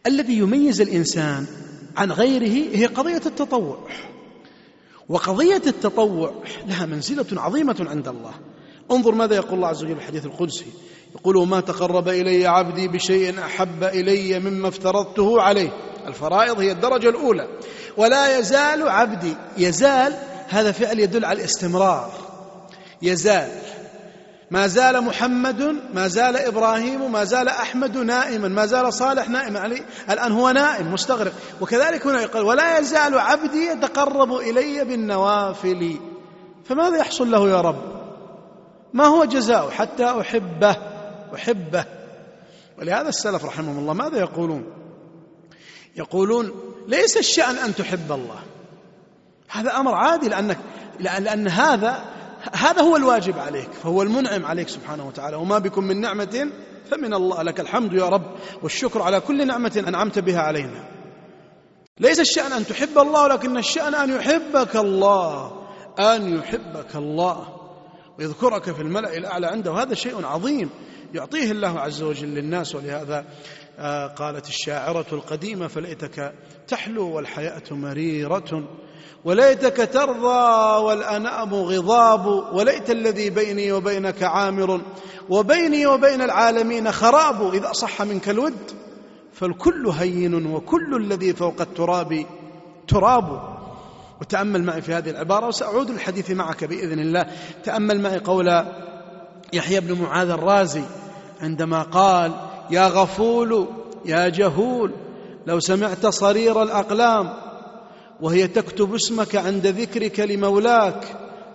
[0.06, 1.46] الذي يميز الإنسان
[1.96, 3.88] عن غيره هي قضية التطوع.
[5.10, 6.34] وقضية التطوع
[6.66, 8.32] لها منزلة عظيمة عند الله.
[8.90, 10.66] انظر ماذا يقول الله عز وجل في الحديث القدسي.
[11.14, 15.70] يقول وما تقرب إلي عبدي بشيء أحب إلي مما افترضته عليه.
[16.06, 17.48] الفرائض هي الدرجة الأولى.
[17.96, 20.14] ولا يزال عبدي يزال
[20.48, 22.12] هذا فعل يدل على الاستمرار.
[23.02, 23.48] يزال.
[24.50, 29.60] ما زال محمد ما زال إبراهيم ما زال أحمد نائما ما زال صالح نائما.
[29.60, 31.32] علي الآن هو نائم مستغرق.
[31.60, 35.96] وكذلك هنا يقول ولا يزال عبدي يتقرب إلي بالنوافل.
[36.64, 38.00] فماذا يحصل له يا رب؟
[38.92, 40.76] ما هو جزاؤه؟ حتى أحبه
[41.34, 41.84] أحبه.
[42.78, 44.64] ولهذا السلف رحمهم الله ماذا يقولون؟
[45.96, 46.52] يقولون
[46.88, 48.40] ليس الشأن أن تحب الله.
[49.48, 50.58] هذا أمر عادي لأنك
[51.00, 52.04] لأن هذا
[52.52, 55.36] هذا هو الواجب عليك فهو المنعم عليك سبحانه وتعالى.
[55.36, 56.50] وما بكم من نعمة
[56.90, 60.88] فمن الله لك الحمد يا رب والشكر على كل نعمة أنعمت بها علينا.
[62.00, 65.52] ليس الشأن أن تحب الله ولكن الشأن أن يحبك الله
[65.98, 67.48] أن يحبك الله.
[68.18, 69.72] ويذكرك في الملأ الأعلى عنده.
[69.72, 70.70] هذا شيء عظيم
[71.14, 73.24] يعطيه الله عز وجل للناس ولهذا
[74.16, 76.32] قالت الشاعرة القديمة فليتك
[76.68, 78.68] تحلو والحياة مريرة
[79.24, 84.80] وليتك ترضى والأنام غضاب وليت الذي بيني وبينك عامر
[85.28, 88.70] وبيني وبين العالمين خراب إذا صح منك الود
[89.32, 92.26] فالكل هين وكل الذي فوق التراب
[92.88, 93.60] تراب.
[94.20, 97.26] وتأمل معي في هذه العبارة وسأعود للحديث معك بإذن الله.
[97.64, 98.64] تأمل معي قول
[99.52, 100.82] يحيى بن معاذ الرازي
[101.40, 103.66] عندما قال يا غفول
[104.04, 104.90] يا جهول
[105.46, 107.32] لو سمعت صرير الأقلام
[108.20, 111.04] وهي تكتب اسمك عند ذكرك لمولاك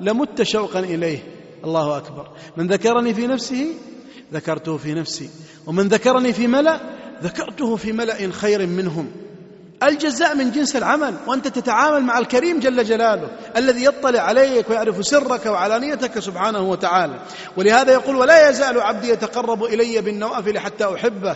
[0.01, 1.23] لمت شوقا إليه.
[1.63, 2.27] الله أكبر.
[2.57, 3.67] من ذكرني في نفسه؟
[4.33, 5.29] ذكرته في نفسي.
[5.67, 6.79] ومن ذكرني في ملأ؟
[7.23, 9.11] ذكرته في ملأ خير منهم.
[9.87, 15.45] الجزاء من جنس العمل وأنت تتعامل مع الكريم جل جلاله الذي يطلع عليك ويعرف سرك
[15.45, 17.19] وعلانيتك سبحانه وتعالى.
[17.57, 21.35] ولهذا يقول ولا يزال عبدي يتقرب إلي بالنوافل حتى أحبه.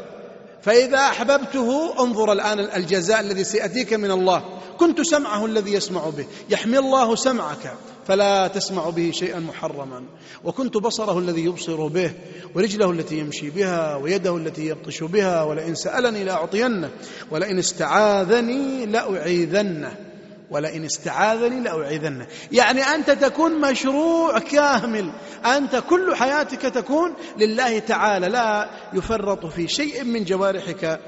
[0.62, 4.59] فإذا أحببته انظر الآن الجزاء الذي سيأتيك من الله.
[4.80, 6.26] كنت سمعه الذي يسمع به.
[6.50, 7.74] يحمي الله سمعك
[8.08, 10.04] فلا تسمع به شيئا محرما.
[10.44, 12.12] وكنت بصره الذي يبصر به
[12.56, 16.90] ورجله التي يمشي بها ويده التي يبطش بها ولئن سألني لأعطينه
[17.32, 19.96] ولئن استعاذني لأعيذنه.
[20.52, 22.28] ولئن استعاذني لأعيذنه.
[22.52, 25.12] يعني أنت تكون مشروع كامل.
[25.46, 28.28] أنت كل حياتك تكون لله تعالى.
[28.28, 31.00] لا يفرط في شيء من جوارحك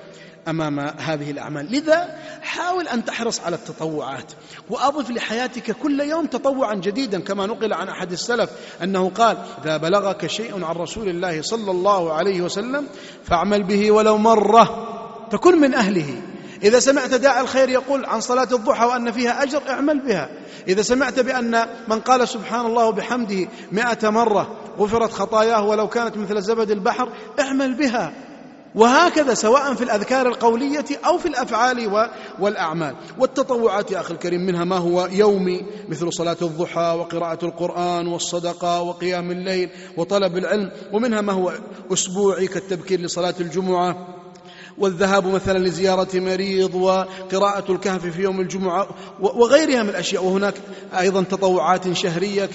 [0.47, 1.71] أمام هذه الأعمال.
[1.71, 4.31] لذا حاول أن تحرص على التطوعات
[4.69, 8.49] وأضف لحياتك كل يوم تطوعا جديدا كما نقل عن أحد السلف
[8.83, 12.87] أنه قال إذا بلغك شيء عن رسول الله صلى الله عليه وسلم
[13.23, 14.87] فاعمل به ولو مرة
[15.31, 16.21] تكن من أهله.
[16.63, 20.29] إذا سمعت داعي الخير يقول عن صلاة الضحى وأن فيها أجر اعمل بها.
[20.67, 26.41] إذا سمعت بأن من قال سبحان الله وبحمده مئة مرة غفرت خطاياه ولو كانت مثل
[26.41, 28.13] زبد البحر اعمل بها.
[28.75, 32.95] وهكذا سواء في الأذكار القولية أو في الأفعال والأعمال.
[33.19, 39.31] والتطوعات يا أخي الكريم منها ما هو يومي مثل صلاة الضحى وقراءة القرآن والصدقة وقيام
[39.31, 41.53] الليل وطلب العلم ومنها ما هو
[41.93, 44.20] أسبوعي كالتبكير لصلاة الجمعة.
[44.77, 48.87] والذهاب مثلا لزيارة مريض وقراءة الكهف في يوم الجمعة
[49.19, 50.23] وغيرها من الأشياء.
[50.23, 50.53] وهناك
[50.99, 52.49] أيضا تطوعات شهرية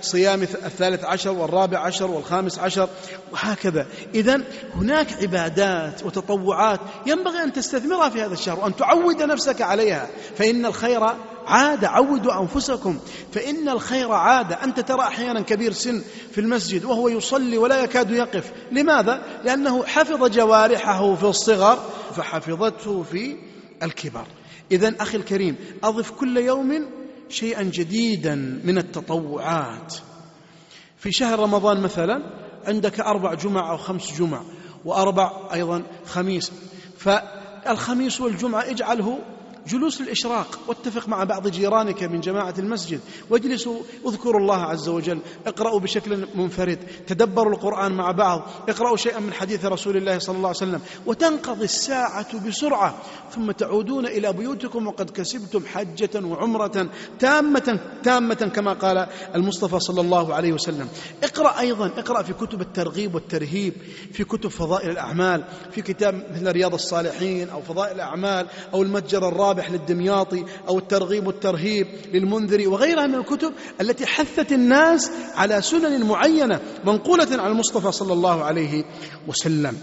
[0.00, 2.88] كصيام الثالث عشر والرابع عشر والخامس عشر
[3.32, 3.86] وهكذا.
[4.14, 4.40] إذا
[4.74, 10.08] هناك عبادات وتطوعات ينبغي أن تستثمرها في هذا الشهر وأن تعود نفسك عليها.
[10.36, 11.00] فإن الخير
[11.48, 12.98] عادة عودوا أنفسكم
[13.32, 18.52] فإن الخير عادة أنت ترى أحيانا كبير سن في المسجد وهو يصلي ولا يكاد يقف.
[18.72, 21.78] لماذا؟ لأنه حفظ جوارحه في الصغر
[22.16, 23.36] فحفظته في
[23.82, 24.26] الكبر.
[24.72, 26.86] إذا أخي الكريم أضف كل يوم
[27.28, 29.94] شيئا جديدا من التطوعات.
[30.98, 32.22] في شهر رمضان مثلا
[32.66, 34.42] عندك أربع جمع أو خمس جمع
[34.84, 36.52] وأربع أيضا خميس.
[36.98, 39.18] فالخميس والجمعة اجعله
[39.68, 40.58] جلوس للإشراق.
[40.66, 43.00] واتفق مع بعض جيرانك من جماعة المسجد.
[43.30, 45.18] واجلسوا اذكروا الله عز وجل.
[45.46, 46.78] اقرأوا بشكل منفرد.
[47.06, 48.42] تدبروا القرآن مع بعض.
[48.68, 50.80] اقرأوا شيئا من حديث رسول الله صلى الله عليه وسلم.
[51.06, 52.94] وتنقضي الساعة بسرعة.
[53.34, 54.86] ثم تعودون إلى بيوتكم.
[54.86, 60.88] وقد كسبتم حجة وعمرة تامة تامة كما قال المصطفى صلى الله عليه وسلم.
[61.22, 61.86] اقرأ أيضا.
[61.86, 63.74] اقرأ في كتب الترغيب والترهيب.
[64.12, 65.44] في كتب فضائل الأعمال.
[65.70, 69.28] في كتاب مثل رياض الصالحين أو فضائل الأعمال أو المتجر
[69.58, 76.60] الرابح للدمياطي أو الترغيب والترهيب للمنذري وغيرها من الكتب التي حثت الناس على سنن معينة
[76.84, 78.84] منقولة عن المصطفى صلى الله عليه
[79.28, 79.78] وسلم.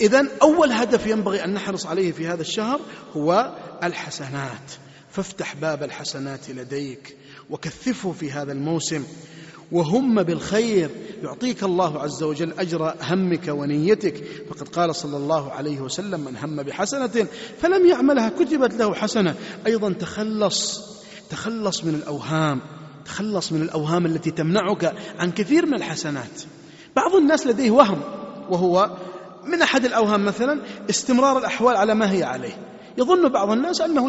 [0.00, 2.80] إذا أول هدف ينبغي أن نحرص عليه في هذا الشهر
[3.16, 4.72] هو الحسنات.
[5.10, 7.16] فافتح باب الحسنات لديك
[7.50, 9.04] وكثفه في هذا الموسم.
[9.72, 10.90] وهم بالخير.
[11.22, 14.24] يعطيك الله عز وجل أجر همك ونيتك.
[14.50, 17.26] فقد قال صلى الله عليه وسلم من هم بحسنة
[17.60, 19.34] فلم يعملها كتبت له حسنة.
[19.66, 20.80] أيضا تخلص
[21.30, 22.60] تخلص من الأوهام
[23.04, 26.42] تخلص من الأوهام التي تمنعك عن كثير من الحسنات.
[26.96, 28.00] بعض الناس لديه وهم
[28.50, 28.90] وهو
[29.44, 32.58] من أحد الأوهام مثلا استمرار الأحوال على ما هي عليه.
[32.98, 34.08] يظن بعض الناس أنه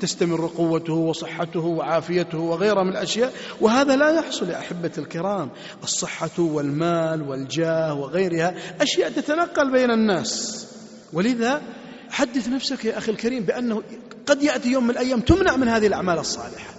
[0.00, 5.50] تستمر قوته وصحته وعافيته وغيرها من الأشياء وهذا لا يحصل يا أحبة الكرام.
[5.82, 10.66] الصحة والمال والجاه وغيرها أشياء تتنقل بين الناس.
[11.12, 11.62] ولذا
[12.10, 13.82] حدث نفسك يا أخي الكريم بأنه
[14.26, 16.74] قد يأتي يوم من الأيام تمنع من هذه الأعمال الصالحة.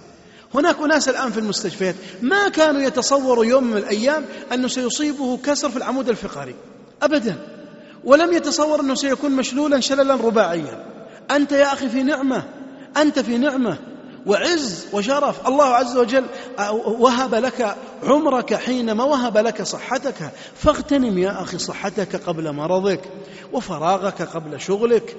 [0.54, 5.76] هناك أناس الآن في المستشفيات ما كانوا يتصوروا يوم من الأيام أنه سيصيبه كسر في
[5.76, 6.54] العمود الفقري.
[7.02, 7.36] أبدا.
[8.04, 10.97] ولم يتصور أنه سيكون مشلولا شللا رباعيا.
[11.30, 12.42] أنت يا أخي في نعمة
[12.96, 13.78] أنت في نعمة.
[14.26, 15.48] وعز وشرف.
[15.48, 16.24] الله عز وجل
[16.84, 20.30] وهب لك عمرك حينما وهب لك صحتك.
[20.54, 23.00] فاغتنم يا أخي صحتك قبل مرضك
[23.52, 25.16] وفراغك قبل شغلك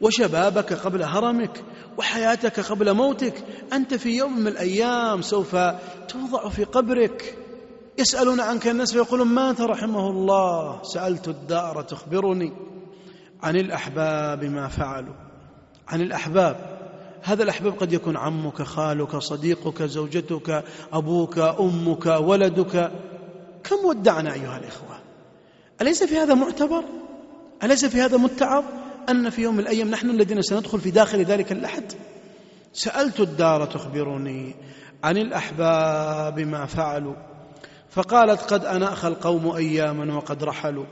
[0.00, 1.64] وشبابك قبل هرمك
[1.98, 3.34] وحياتك قبل موتك.
[3.72, 5.56] أنت في يوم من الأيام سوف
[6.08, 7.36] توضع في قبرك.
[7.98, 12.52] يسألون عنك الناس فيقولون مات رحمه الله؟ سألت الدار تخبرني.
[13.42, 15.14] عن الأحباب ما فعلوا.
[15.88, 16.80] عن الأحباب.
[17.22, 22.92] هذا الأحباب قد يكون عمك خالك صديقك زوجتك أبوك أمك ولدك.
[23.64, 24.98] كم ودعنا أيها الإخوة؟
[25.80, 26.84] أليس في هذا معتبر؟
[27.62, 28.64] أليس في هذا متعظ؟
[29.08, 31.92] أن في يوم من الأيام نحن الذين سندخل في داخل ذلك اللحد
[32.72, 34.54] سألت الدار تخبرني
[35.04, 37.14] عن الأحباب ما فعلوا.
[37.90, 40.84] فقالت قد أناخ القوم أياما وقد رحلوا.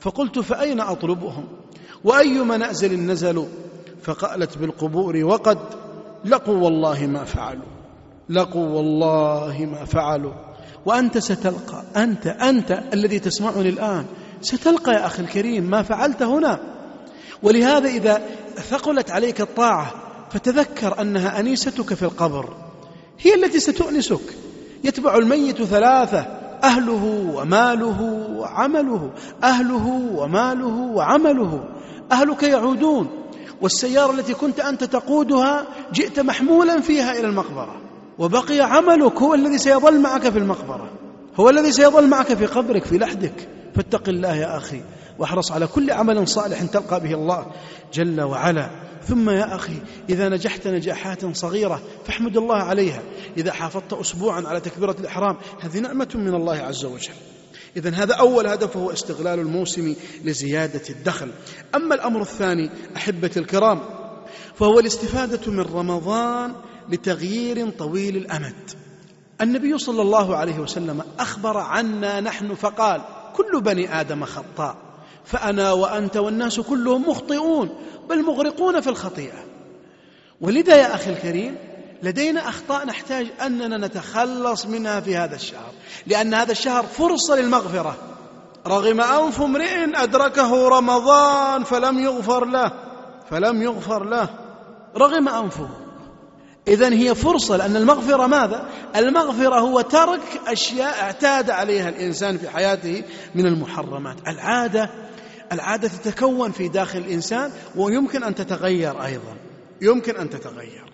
[0.00, 1.48] فقلت فأين أطلبهم؟
[2.04, 3.46] وأي منازل نزلوا
[4.02, 5.58] فقالت بالقبور وقد
[6.24, 7.78] لقوا والله ما فعلوا.
[8.30, 10.32] لقوا والله ما فعلوا.
[10.86, 14.04] وأنت ستلقى أنت أنت الذي تسمعني الآن.
[14.40, 16.58] ستلقى يا أخي الكريم ما فعلت هنا.
[17.42, 18.22] ولهذا إذا
[18.54, 19.92] ثقلت عليك الطاعة
[20.30, 22.56] فتذكر أنها أنيستك في القبر.
[23.18, 24.34] هي التي ستؤنسك.
[24.84, 26.18] يتبع الميت ثلاثة
[26.64, 28.02] أهله وماله
[28.36, 29.10] وعمله.
[29.42, 31.77] أهله وماله وعمله.
[32.12, 33.08] أهلك يعودون
[33.60, 37.80] والسيارة التي كنت أنت تقودها جئت محمولا فيها إلى المقبرة
[38.18, 40.90] وبقي عملك هو الذي سيظل معك في المقبرة
[41.36, 43.48] هو الذي سيظل معك في قبرك في لحدك.
[43.74, 44.82] فاتق الله يا أخي
[45.18, 47.46] واحرص على كل عمل صالح تلقى به الله
[47.92, 48.70] جل وعلا.
[49.02, 49.76] ثم يا أخي
[50.08, 53.02] إذا نجحت نجاحات صغيرة فاحمد الله عليها.
[53.36, 57.14] إذا حافظت أسبوعا على تكبيرة الإحرام هذه نعمة من الله عز وجل.
[57.78, 61.30] إذا هذا أول هدف هو استغلال الموسم لزيادة الدخل.
[61.74, 63.80] أما الأمر الثاني أحبة الكرام
[64.54, 66.54] فهو الاستفادة من رمضان
[66.88, 68.70] لتغيير طويل الأمد.
[69.40, 73.02] النبي صلى الله عليه وسلم أخبر عنا نحن فقال
[73.36, 74.76] كل بني آدم خطاء
[75.24, 77.70] فأنا وأنت والناس كلهم مخطئون
[78.10, 79.44] بل مغرقون في الخطيئة.
[80.40, 81.67] ولذا يا أخي الكريم
[82.02, 85.72] لدينا أخطاء نحتاج أننا نتخلص منها في هذا الشهر.
[86.06, 87.96] لأن هذا الشهر فرصة للمغفرة.
[88.66, 92.72] رغم أنف امرئ أدركه رمضان فلم يغفر له
[93.30, 94.28] فلم يغفر له.
[94.96, 95.68] رغم أنفه.
[96.68, 103.02] إذا هي فرصة لأن المغفرة ماذا؟ المغفرة هو ترك أشياء اعتاد عليها الإنسان في حياته
[103.34, 104.16] من المحرمات.
[104.28, 104.90] العادة
[105.52, 109.36] العادة تتكون في داخل الإنسان ويمكن أن تتغير أيضا.
[109.80, 110.87] يمكن أن تتغير.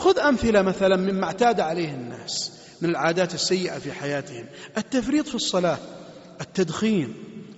[0.00, 4.46] خذ أمثلة مثلا مما اعتاد عليه الناس من العادات السيئة في حياتهم.
[4.78, 5.78] التفريط في الصلاة
[6.40, 7.14] التدخين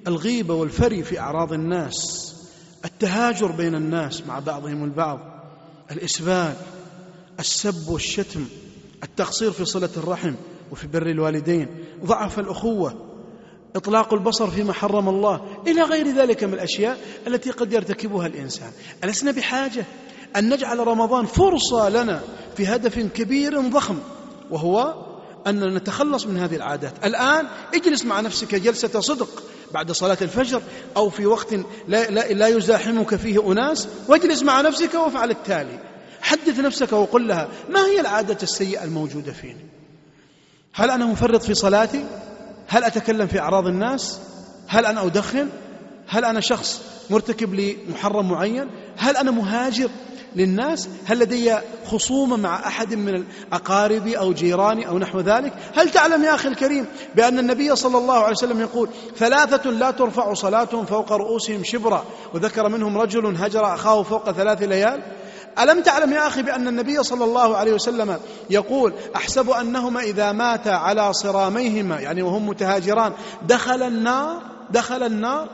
[0.06, 2.32] الغيبة والفري في أعراض الناس
[2.84, 5.20] التهاجر بين الناس مع بعضهم البعض
[5.90, 6.54] الإسبال
[7.40, 8.46] السب والشتم
[9.02, 10.34] التقصير في صلة الرحم
[10.72, 11.68] وفي بر الوالدين
[12.04, 13.11] ضعف الأخوة
[13.76, 18.70] إطلاق البصر فيما حرم الله إلى غير ذلك من الأشياء التي قد يرتكبها الإنسان.
[19.04, 19.84] ألسنا بحاجة
[20.36, 22.20] أن نجعل رمضان فرصة لنا
[22.56, 23.98] في هدف كبير ضخم
[24.50, 24.94] وهو
[25.46, 27.04] أن نتخلص من هذه العادات.
[27.04, 29.42] الآن اجلس مع نفسك جلسة صدق
[29.74, 30.62] بعد صلاة الفجر
[30.96, 31.54] أو في وقت
[31.88, 35.78] لا, لا, لا يزاحمك فيه أناس واجلس مع نفسك وافعل التالي.
[36.20, 39.66] حدث نفسك وقل لها ما هي العادة السيئة الموجودة فيني؟
[40.72, 42.04] هل أنا مفرط في صلاتي؟
[42.72, 44.20] هل أتكلم في أعراض الناس؟
[44.68, 45.48] هل أنا أدخن؟
[46.08, 49.88] هل أنا شخص مرتكب لمحرم معين؟ هل أنا مهاجر
[50.36, 51.54] للناس؟ هل لدي
[51.86, 56.86] خصومة مع أحد من أقاربي أو جيراني أو نحو ذلك؟ هل تعلم يا أخي الكريم
[57.14, 62.04] بأن النبي صلى الله عليه وسلم يقول ثلاثة لا ترفع صلاتهم فوق رؤوسهم شبرا؟
[62.34, 65.02] وذكر منهم رجل هجر أخاه فوق ثلاث ليال؟
[65.58, 68.18] ألم تعلم يا أخي بأن النبي صلى الله عليه وسلم
[68.50, 73.12] يقول أحسب أنهما إذا مات على صراميهما يعني وهم متهاجران
[73.48, 75.48] دخل النار دخل النار.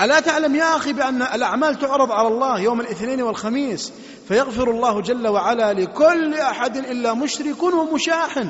[0.00, 3.92] ألا تعلم يا أخي بأن الأعمال تعرض على الله يوم الاثنين والخميس؟
[4.28, 8.48] فيغفر الله جل وعلا لكل أحد إلا مشرك ومشاحن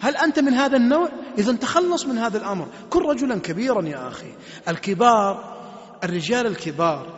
[0.00, 1.08] هل أنت من هذا النوع؟
[1.38, 2.66] إذا تخلص من هذا الأمر.
[2.90, 4.34] كن رجلا كبيرا يا أخي.
[4.68, 5.56] الكبار
[6.04, 7.15] الرجال الكبار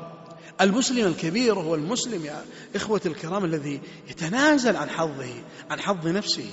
[0.60, 2.44] المسلم الكبير هو المسلم يا
[2.76, 3.80] إخوة الكرام الذي
[4.10, 5.34] يتنازل عن حظه
[5.70, 6.50] عن حظ نفسه.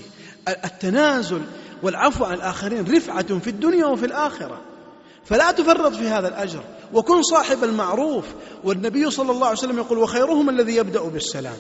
[0.48, 1.42] التنازل
[1.84, 4.62] والعفو عن الآخرين رفعة في الدنيا وفي الآخرة.
[5.26, 6.64] فلا تفرط في هذا الأجر.
[6.94, 8.26] وكن صاحب المعروف.
[8.64, 11.58] والنبي صلى الله عليه وسلم يقول وخيرهم الذي يبدأ بالسلام.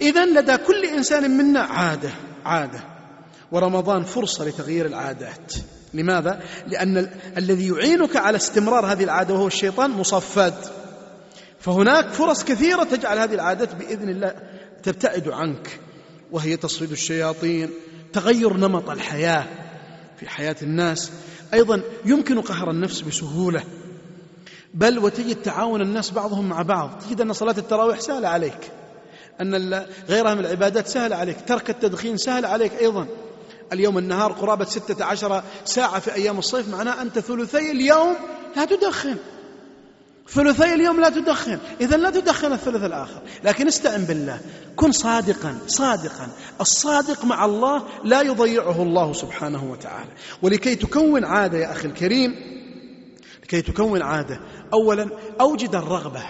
[0.00, 2.10] إذا لدى كل إنسان منا عادة
[2.44, 2.80] عادة.
[3.52, 5.52] ورمضان فرصة لتغيير العادات.
[5.94, 10.54] لماذا؟ لأن ال الذي يعينك على استمرار هذه العادة وهو الشيطان مصفد.
[11.66, 14.34] فهناك فرص كثيرة تجعل هذه العادات بإذن الله
[14.82, 15.80] تبتعد عنك
[16.32, 17.70] وهي تصفيد الشياطين
[18.12, 19.44] تغير نمط الحياة
[20.20, 21.12] في حياة الناس.
[21.54, 23.64] أيضا يمكن قهر النفس بسهولة
[24.74, 26.90] بل وتجد تعاون الناس بعضهم مع بعض.
[27.08, 28.72] تجد أن صلاة التراويح سهلة عليك
[29.40, 33.06] أن غيرها من العبادات سهلة عليك ترك التدخين سهل عليك أيضا.
[33.72, 38.14] اليوم النهار قرابة ستة عشر ساعة في أيام الصيف معناه أنت ثلثي اليوم
[38.56, 39.16] لا تدخن.
[40.28, 41.58] ثلثي اليوم لا تدخن.
[41.80, 43.22] إذا لا تدخن الثلث الآخر.
[43.44, 44.40] لكن استعن بالله.
[44.76, 46.28] كن صادقا صادقا.
[46.60, 50.10] الصادق مع الله لا يضيعه الله سبحانه وتعالى.
[50.42, 52.34] ولكي تكون عادة يا أخي الكريم
[53.42, 54.40] لكي تكون عادة.
[54.72, 55.10] أولا
[55.40, 56.22] أوجد الرغبة.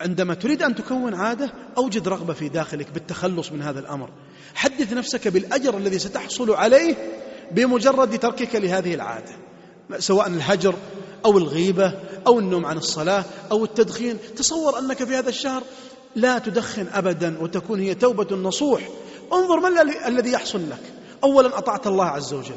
[0.00, 4.10] عندما تريد أن تكون عادة أوجد رغبة في داخلك بالتخلص من هذا الأمر.
[4.54, 6.94] حدث نفسك بالأجر الذي ستحصل عليه
[7.52, 9.49] بمجرد تركك لهذه العادة.
[9.98, 10.74] سواء الهجر
[11.24, 11.94] أو الغيبة
[12.26, 15.62] أو النوم عن الصلاة أو التدخين تصور أنك في هذا الشهر
[16.16, 18.88] لا تدخن أبدا وتكون هي توبة نصوح
[19.32, 20.82] انظر ما الذي يحصل لك.
[21.24, 22.56] أولا أطعت الله عز وجل.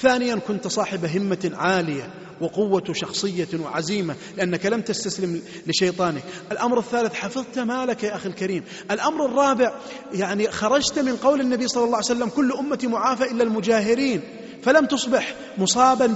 [0.00, 2.10] ثانيا كنت صاحب همة عالية
[2.40, 6.22] وقوة شخصية وعزيمة لأنك لم تستسلم لشيطانك.
[6.52, 8.64] الأمر الثالث حفظت مالك يا أخي الكريم.
[8.90, 9.74] الأمر الرابع
[10.12, 14.22] يعني خرجت من قول النبي صلى الله عليه وسلم كل أمتي معافى إلا المجاهرين.
[14.62, 16.06] فلم تصبح مصابا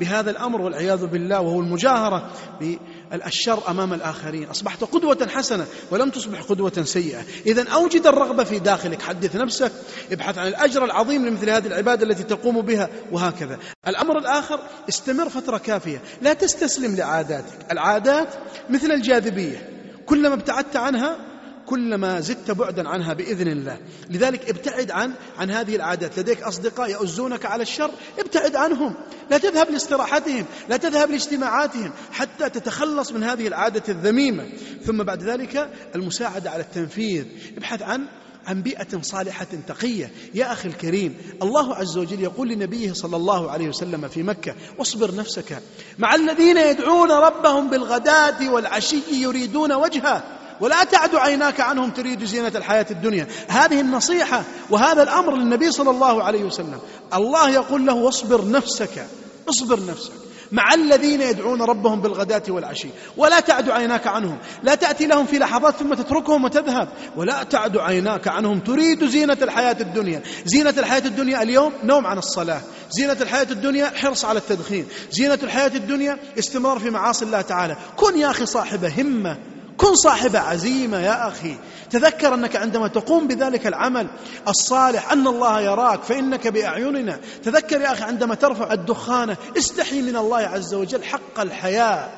[0.00, 2.30] بهذا الأمر والعياذ بالله وهو المجاهرة
[2.60, 9.02] بالشر أمام الآخرين، أصبحت قدوة حسنة ولم تصبح قدوة سيئة، اذا أوجد الرغبة في داخلك،
[9.02, 9.72] حدث نفسك،
[10.12, 13.58] ابحث عن الأجر العظيم لمثل هذه العبادة التي تقوم بها وهكذا.
[13.88, 18.28] الأمر الآخر استمر فترة كافية، لا تستسلم لعاداتك، العادات
[18.70, 19.68] مثل الجاذبية،
[20.06, 21.29] كلما ابتعدت عنها
[21.70, 23.78] كلما زدت بعدا عنها بإذن الله.
[24.10, 26.18] لذلك ابتعد عن عن هذه العادات.
[26.18, 28.94] لديك أصدقاء يؤزونك على الشر ابتعد عنهم.
[29.30, 34.44] لا تذهب لاستراحتهم لا تذهب لاجتماعاتهم حتى تتخلص من هذه العادة الذميمة.
[34.84, 37.24] ثم بعد ذلك المساعدة على التنفيذ.
[37.56, 38.06] ابحث عن
[38.46, 40.12] عن بيئة صالحة تقية.
[40.34, 45.14] يا أخي الكريم الله عز وجل يقول لنبيه صلى الله عليه وسلم في مكة واصبر
[45.14, 45.62] نفسك.
[45.98, 50.39] مع الذين يدعون ربهم بالغداة والعشي يريدون وجهه.
[50.60, 53.26] ولا تعد عيناك عنهم تريد زينة الحياة الدنيا.
[53.48, 56.78] هذه النصيحة وهذا الأمر للنبي صلى الله عليه وسلم.
[57.14, 59.06] الله يقول له واصبر نفسك
[59.48, 60.12] اصبر نفسك
[60.52, 62.88] مع الذين يدعون ربهم بالغداة والعشي.
[63.16, 64.38] ولا تعد عيناك عنهم.
[64.62, 66.88] لا تأتي لهم في لحظات ثم تتركهم وتذهب.
[67.16, 68.60] ولا تعد عيناك عنهم.
[68.60, 70.22] تريد زينة الحياة الدنيا.
[70.44, 72.60] زينة الحياة الدنيا اليوم نوم عن الصلاة.
[72.90, 74.86] زينة الحياة الدنيا حرص على التدخين.
[75.10, 77.76] زينة الحياة الدنيا استمرار في معاصي الله تعالى.
[77.96, 79.38] كن يا أخي صاحب همة.
[79.80, 81.56] كن صاحب عزيمة يا أخي.
[81.90, 84.10] تذكر أنك عندما تقوم بذلك العمل
[84.48, 87.20] الصالح أن الله يراك فإنك بأعيننا.
[87.42, 92.08] تذكر يا أخي عندما ترفع الدخانة استحي من الله عز وجل حق الحياة.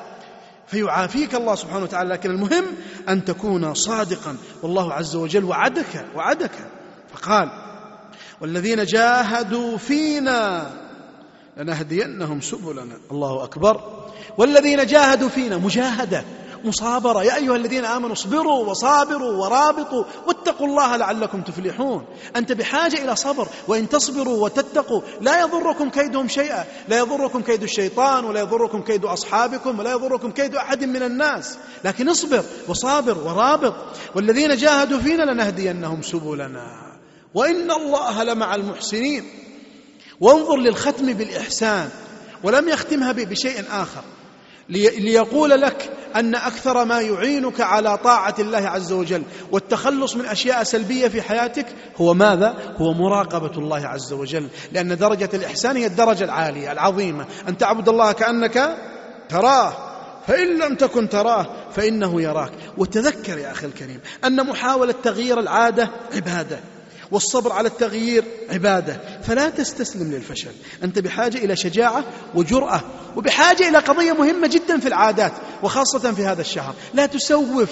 [0.67, 2.09] فيعافيك الله سبحانه وتعالى.
[2.09, 2.65] لكن المهم
[3.09, 4.37] أن تكون صادقا.
[4.63, 6.51] والله عز وجل وعدك وعدك.
[7.13, 7.49] فقال
[8.41, 10.71] والذين جاهدوا فينا
[11.57, 12.97] لنهدينهم سبلنا.
[13.11, 13.81] الله أكبر.
[14.37, 16.23] والذين جاهدوا فينا مجاهدة.
[16.63, 17.23] مصابرة.
[17.23, 22.05] يا أيها الذين آمنوا اصبروا وصابروا ورابطوا واتقوا الله لعلكم تفلحون.
[22.35, 26.65] أنت بحاجة إلى صبر وإن تصبروا وتتقوا لا يضركم كيدهم شيئا.
[26.87, 31.57] لا يضركم كيد الشيطان ولا يضركم كيد أصحابكم ولا يضركم كيد أحد من الناس.
[31.83, 33.75] لكن اصبر وصابر ورابط.
[34.15, 36.93] والذين جاهدوا فينا لنهدينهم سبلنا.
[37.33, 39.23] وإن الله لمع المحسنين.
[40.21, 41.89] وانظر للختم بالإحسان.
[42.43, 44.03] ولم يختمها بشيء آخر.
[44.69, 51.07] ليقول لك أن أكثر ما يعينك على طاعة الله عز وجل والتخلص من أشياء سلبية
[51.07, 51.65] في حياتك
[51.97, 57.57] هو ماذا؟ هو مراقبة الله عز وجل، لأن درجة الإحسان هي الدرجة العالية العظيمة، أن
[57.57, 58.77] تعبد الله كأنك
[59.29, 59.73] تراه.
[60.27, 62.51] فإن لم تكن تراه فإنه يراك.
[62.77, 66.59] وتذكر يا أخي الكريم أن محاولة تغيير العادة عبادة.
[67.11, 68.99] والصبر على التغيير عبادة.
[69.23, 70.51] فلا تستسلم للفشل.
[70.83, 72.03] أنت بحاجة إلى شجاعة
[72.35, 72.81] وجرأة
[73.15, 75.33] وبحاجة إلى قضية مهمة جدا في العادات
[75.63, 76.73] وخاصة في هذا الشهر.
[76.93, 77.69] لا تسوف.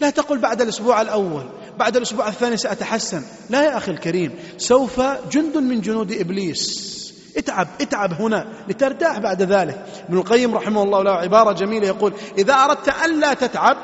[0.00, 3.22] لا تقل بعد الأسبوع الأول بعد الأسبوع الثاني سأتحسن.
[3.50, 6.94] لا يا أخي الكريم سوف جند من جنود إبليس.
[7.36, 9.86] اتعب اتعب هنا لترتاح بعد ذلك.
[10.08, 13.76] ابن القيم رحمه الله له عبارة جميلة يقول إذا أردت ألا تتعب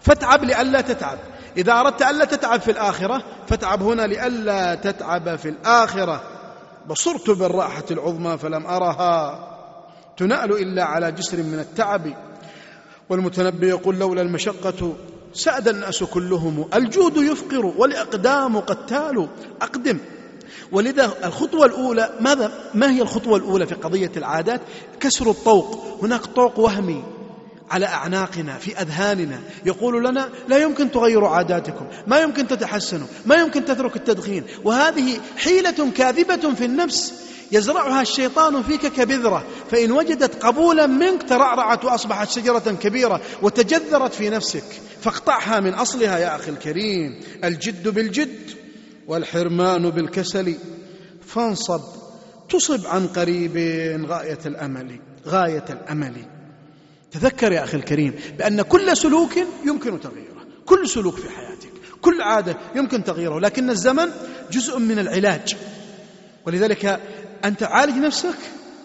[0.00, 1.18] فاتعب لئلا تتعب.
[1.56, 6.22] إذا أردت ألا تتعب في الآخرة فاتعب هنا لئلا تتعب في الآخرة.
[6.88, 9.48] بصرت بالراحة العظمى فلم أرها.
[10.16, 12.02] تنال إلا على جسر من التعب.
[13.08, 14.94] والمتنبي يقول لولا المشقة
[15.34, 16.68] سأد الناس كلهم.
[16.74, 19.28] الجود يفقر والإقدام قتال
[19.62, 19.98] أقدم.
[20.72, 24.60] ولذا الخطوة الأولى ماذا؟ ما هي الخطوة الأولى في قضية العادات؟
[25.00, 25.98] كسر الطوق.
[26.02, 27.04] هناك طوق وهمي.
[27.72, 29.40] على أعناقنا في أذهاننا.
[29.64, 34.44] يقول لنا لا يمكن تغيروا عاداتكم ما يمكن تتحسنوا ما يمكن تترك التدخين.
[34.64, 37.14] وهذه حيلة كاذبة في النفس.
[37.52, 39.44] يزرعها الشيطان فيك كبذرة.
[39.70, 44.64] فإن وجدت قبولا منك ترعرعت وأصبحت شجرة كبيرة وتجذرت في نفسك.
[45.00, 47.20] فاقطعها من أصلها يا أخي الكريم.
[47.44, 48.50] الجد بالجد
[49.06, 50.54] والحرمان بالكسل.
[51.26, 51.80] فانصب
[52.48, 53.56] تصب عن قريب
[54.06, 56.31] غاية الأمل غاية الأمل.
[57.12, 59.32] تذكر يا أخي الكريم بأن كل سلوك
[59.66, 60.42] يمكن تغييره.
[60.66, 64.10] كل سلوك في حياتك كل عادة يمكن تغييره لكن الزمن
[64.50, 65.56] جزء من العلاج.
[66.46, 67.00] ولذلك
[67.44, 68.38] أنت عالج نفسك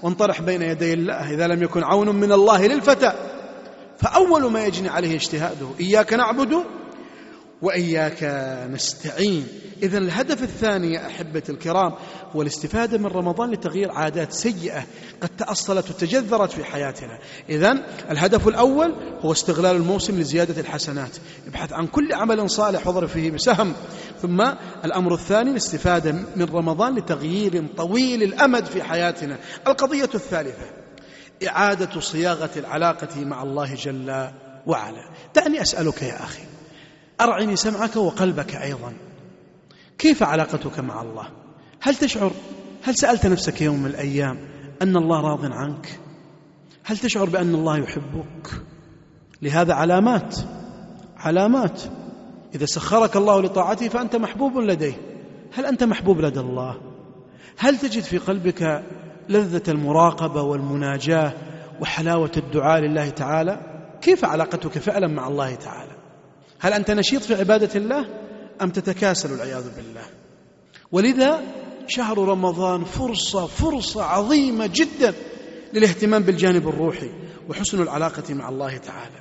[0.04, 1.34] وانطرح بين يدي الله.
[1.34, 3.14] إذا لم يكن عون من الله للفتى
[4.00, 6.64] فأول ما يجني عليه اجتهاده إياك نعبد
[7.62, 8.24] وإياك
[8.72, 9.48] نستعين.
[9.84, 11.94] إذا الهدف الثاني يا أحبة الكرام
[12.36, 14.86] هو الاستفادة من رمضان لتغيير عادات سيئة
[15.22, 17.20] قد تأصلت وتجذرت في حياتنا.
[17.50, 17.72] إذا
[18.12, 21.18] الهدف الأول هو استغلال الموسم لزيادة الحسنات.
[21.48, 23.74] ابحث عن كل عمل صالح وضرب فيه بسهم.
[24.22, 24.42] ثم
[24.86, 29.38] الأمر الثاني الاستفادة من رمضان لتغيير طويل الأمد في حياتنا.
[29.68, 30.66] القضية الثالثة
[31.48, 34.30] إعادة صياغة العلاقة مع الله جل
[34.66, 35.10] وعلا.
[35.36, 36.57] دعني أسألك يا أخي
[37.22, 38.94] أرعني سمعك وقلبك أيضا.
[39.98, 41.28] كيف علاقتك مع الله؟
[41.82, 42.32] هل تشعر
[42.84, 44.38] هل سألت نفسك يوم من الأيام
[44.82, 46.00] أن الله راض عنك؟
[46.84, 48.62] هل تشعر بأن الله يحبك؟
[49.42, 50.36] لهذا علامات
[51.18, 51.82] علامات.
[52.56, 54.94] إذا سخرك الله لطاعته فأنت محبوب لديه.
[55.54, 56.82] هل أنت محبوب لدى الله؟
[57.58, 58.84] هل تجد في قلبك
[59.30, 61.34] لذة المراقبة والمناجاة
[61.82, 63.60] وحلاوة الدعاء لله تعالى؟
[64.02, 65.87] كيف علاقتك فعلا مع الله تعالى؟
[66.60, 68.06] هل أنت نشيط في عبادة الله
[68.62, 70.06] أم تتكاسل والعياذ بالله؟
[70.92, 71.42] ولذا
[71.88, 75.14] شهر رمضان فرصة فرصة عظيمة جدا
[75.74, 77.12] للاهتمام بالجانب الروحي
[77.50, 79.20] وحسن العلاقة مع الله تعالى.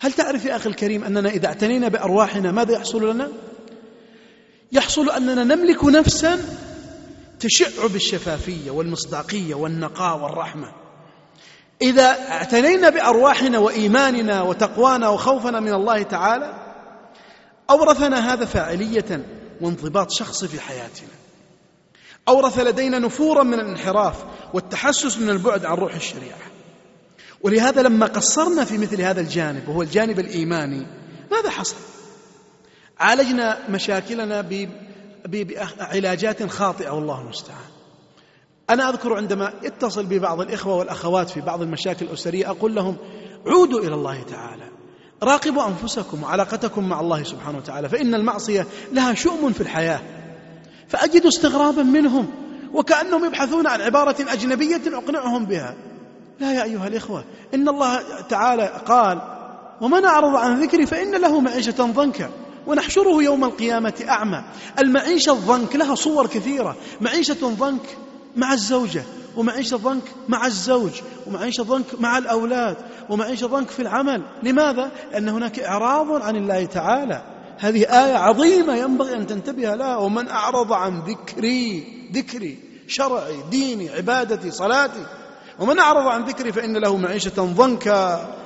[0.00, 3.28] هل تعرف يا أخي الكريم أننا إذا اعتنينا بأرواحنا ماذا يحصل لنا؟
[4.72, 6.40] يحصل أننا نملك نفسا
[7.40, 10.72] تشع بالشفافية والمصداقية والنقاء والرحمة.
[11.82, 16.65] إذا اعتنينا بأرواحنا وإيماننا وتقوانا وخوفنا من الله تعالى
[17.70, 19.26] أورثنا هذا فاعلية
[19.60, 21.08] وانضباط شخصي في حياتنا.
[22.28, 26.38] أورث لدينا نفورا من الانحراف والتحسس من البعد عن روح الشريعة.
[27.42, 30.86] ولهذا لما قصرنا في مثل هذا الجانب وهو الجانب الإيماني
[31.30, 31.76] ماذا حصل؟
[32.98, 34.48] عالجنا مشاكلنا
[35.26, 37.70] بعلاجات خاطئة والله المستعان.
[38.70, 42.96] أنا أذكر عندما اتصل بي بعض الإخوة والأخوات في بعض المشاكل الأسرية أقول لهم
[43.46, 44.75] عودوا إلى الله تعالى.
[45.22, 50.00] راقبوا أنفسكم وعلاقتكم مع الله سبحانه وتعالى فإن المعصية لها شؤم في الحياة.
[50.88, 52.28] فأجد استغرابا منهم
[52.74, 55.74] وكأنهم يبحثون عن عبارة أجنبية أقنعهم بها.
[56.40, 59.20] لا يا أيها الإخوة إن الله تعالى قال
[59.80, 62.30] ومن أعرض عن ذكري فإن له معيشة ضنكا
[62.66, 64.44] ونحشره يوم القيامة أعمى.
[64.78, 66.76] المعيشة الضنك لها صور كثيرة.
[67.00, 67.96] معيشة ضنك
[68.36, 69.04] مع الزوجة
[69.36, 70.92] ومعيشة ضنك مع الزوج
[71.26, 72.76] ومعيشة ضنك مع الأولاد
[73.10, 74.22] ومعيشة ضنك في العمل.
[74.42, 77.22] لماذا؟ لأن هناك إعراض عن الله تعالى.
[77.58, 79.96] هذه آية عظيمة ينبغي أن تنتبه لها.
[79.96, 82.58] ومن أعرض عن ذكري ذكري
[82.88, 85.06] شرعي ديني عبادتي صلاتي
[85.58, 88.36] ومن أعرض عن ذكري فإن له معيشة ضنكا.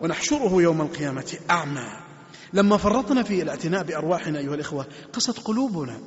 [0.00, 1.88] ونحشره يوم القيامة أعمى.
[2.52, 6.00] لما فرطنا في الاعتناء بأرواحنا أيها الإخوة قست قلوبنا.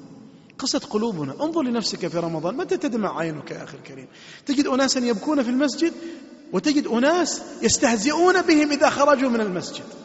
[0.62, 1.34] قست قلوبنا.
[1.42, 2.58] انظر لنفسك في رمضان.
[2.58, 4.08] متى تدمع عينك يا أخي الكريم؟
[4.46, 5.94] تجد أناسا يبكون في المسجد
[6.54, 10.01] وتجد أناس يستهزئون بهم إذا خرجوا من المسجد.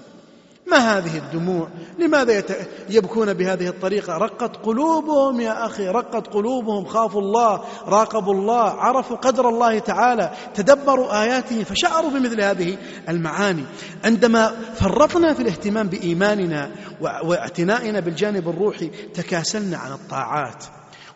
[0.66, 2.44] ما هذه الدموع؟ لماذا
[2.88, 9.48] يبكون بهذه الطريقة؟ رقت قلوبهم يا أخي رقت قلوبهم خافوا الله راقبوا الله عرفوا قدر
[9.48, 12.76] الله تعالى تدبروا آياته فشعروا بمثل هذه
[13.08, 13.64] المعاني.
[14.04, 20.64] عندما فرطنا في الاهتمام بإيماننا واعتنائنا بالجانب الروحي تكاسلنا عن الطاعات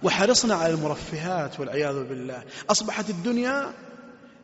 [0.02, 2.42] وحرصنا على المرفهات والعياذ بالله.
[2.70, 3.72] أصبحت الدنيا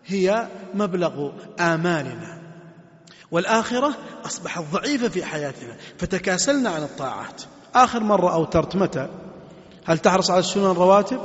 [0.07, 1.31] هي مبلغ
[1.61, 2.46] آمالنا.
[3.31, 3.95] والآخرة
[4.27, 7.43] أصبحت ضعيفة في حياتنا فتكاسلنا عن الطاعات.
[7.75, 9.09] آخر مرة أوترت متى؟
[9.85, 11.21] هل تحرص على السنن الرواتب؟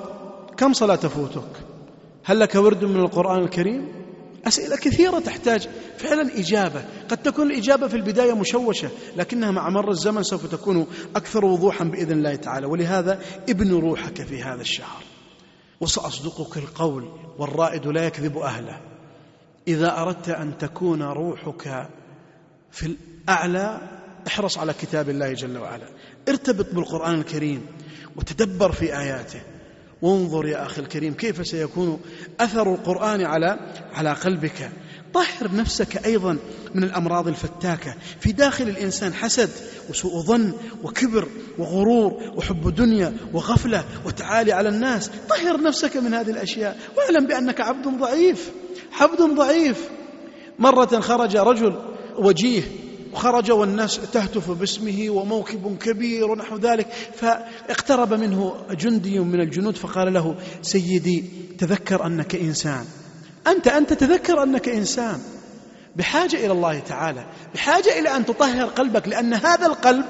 [0.57, 1.49] كم صلاة تفوتك؟
[2.23, 4.01] هل لك ورد من القرآن الكريم؟
[4.47, 6.85] أسئلة كثيرة تحتاج فعلا إجابة.
[7.09, 12.11] قد تكون الإجابة في البداية مشوشة لكنها مع مر الزمن سوف تكون أكثر وضوحا بإذن
[12.11, 12.67] الله تعالى.
[12.67, 15.03] ولهذا ابن روحك في هذا الشهر.
[15.81, 18.90] وسأصدقك القول والرائد لا يكذب أهله.
[19.67, 21.87] إذا أردت أن تكون روحك
[22.71, 22.95] في
[23.27, 23.81] الأعلى
[24.27, 25.85] احرص على كتاب الله جل وعلا.
[26.29, 27.65] ارتبط بالقرآن الكريم
[28.15, 29.41] وتدبر في آياته.
[30.01, 31.99] وانظر يا أخي الكريم كيف سيكون
[32.39, 33.59] أثر القرآن على
[33.93, 34.71] على قلبك.
[35.13, 36.37] طهر نفسك أيضا
[36.75, 37.95] من الأمراض الفتاكة.
[38.19, 39.49] في داخل الإنسان حسد
[39.89, 40.53] وسوء ظن
[40.83, 45.11] وكبر وغرور وحب دنيا وغفلة وتعالي على الناس.
[45.29, 46.79] طهر نفسك من هذه الأشياء.
[46.97, 48.51] واعلم بأنك عبد ضعيف.
[48.99, 49.89] عبد ضعيف.
[50.59, 51.75] مرة خرج رجل
[52.17, 52.63] وجيه
[53.13, 60.35] وخرج والناس تهتف باسمه وموكب كبير ونحو ذلك فاقترب منه جندي من الجنود فقال له
[60.61, 61.23] سيدي
[61.57, 62.85] تذكر أنك إنسان.
[63.47, 65.19] أنت أنت تذكر أنك إنسان.
[65.95, 70.05] بحاجة إلى الله تعالى بحاجة إلى أن تطهر قلبك لأن هذا القلب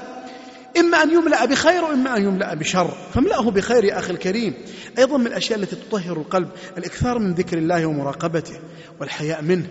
[0.78, 2.94] إما أن يملأ بخير وإما أن يملأ بشر.
[3.14, 4.54] فاملأه بخير يا أخي الكريم.
[4.98, 6.48] أيضا من الأشياء التي تطهر القلب
[6.78, 8.60] الإكثار من ذكر الله ومراقبته
[9.00, 9.66] والحياء منه.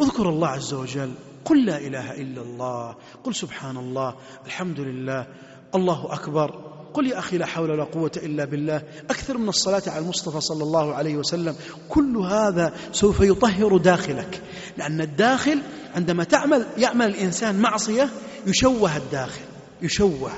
[0.00, 1.12] اذكر الله عز وجل.
[1.44, 2.96] قل لا إله إلا الله.
[3.24, 4.14] قل سبحان الله.
[4.46, 5.26] الحمد لله.
[5.74, 6.72] الله أكبر.
[6.94, 8.82] قل يا أخي لا حول ولا قوة إلا بالله.
[9.10, 11.56] أكثر من الصلاة على المصطفى صلى الله عليه وسلم.
[11.88, 14.42] كل هذا سوف يطهر داخلك.
[14.78, 15.58] لأن الداخل
[15.94, 18.08] عندما تعمل يعمل الإنسان معصية
[18.46, 19.51] يشوه الداخل.
[19.82, 20.32] يشوه.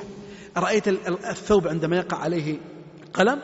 [0.56, 2.56] أرأيت الثوب عندما يقع عليه
[3.14, 3.40] قلم؟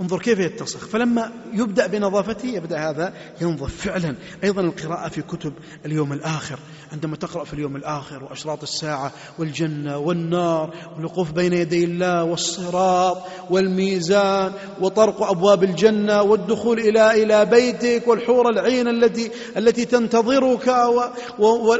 [0.00, 4.16] انظر كيف يتصخ فلما يبدأ بنظافته يبدأ هذا ينظف فعلا.
[4.44, 5.52] أيضا القراءة في كتب
[5.86, 6.58] اليوم الآخر.
[6.92, 13.18] عندما تقرأ في اليوم الآخر وأشراط الساعة والجنة والنار والوقوف بين يدي الله والصراط
[13.50, 20.68] والميزان وطرق أبواب الجنة والدخول إلى إلى بيتك والحور العين التي التي تنتظرك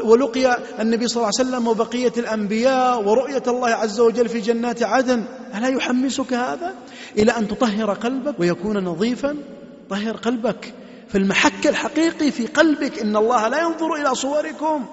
[0.03, 5.23] ولقي النبي صلى الله عليه وسلم وبقية الأنبياء ورؤية الله عز وجل في جنات عدن.
[5.55, 6.73] ألا يحمسك هذا؟
[7.17, 9.37] إلى أن تطهر قلبك ويكون نظيفا.
[9.89, 10.73] طهر قلبك
[11.09, 12.99] فالمحك الحقيقي في قلبك.
[12.99, 14.85] إن الله لا ينظر إلى صوركم.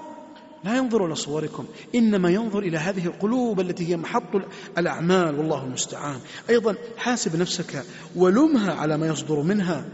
[0.63, 1.65] لا ينظر إلى صوركم.
[1.95, 4.35] إنما ينظر إلى هذه القلوب التي هي محط
[4.77, 5.39] الأعمال.
[5.39, 6.19] والله المستعان.
[6.49, 7.83] أيضا حاسب نفسك
[8.15, 9.85] ولمها على ما يصدر منها.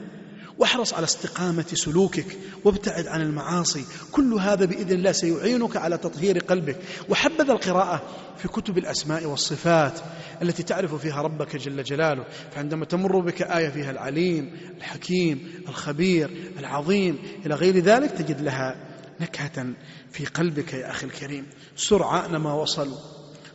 [0.58, 3.86] واحرص على استقامة سلوكك وابتعد عن المعاصي.
[4.12, 6.78] كل هذا بإذن الله سيعينك على تطهير قلبك.
[7.10, 8.02] وحبذا القراءة
[8.38, 10.00] في كتب الأسماء والصفات
[10.42, 12.26] التي تعرف فيها ربك جل جلاله.
[12.52, 18.76] فعندما تمر بك آية فيها العليم الحكيم الخبير العظيم إلى غير ذلك تجد لها
[19.22, 19.66] نكهة
[20.12, 21.46] في قلبك يا أخي الكريم.
[21.76, 22.98] سرعان ما وصلوا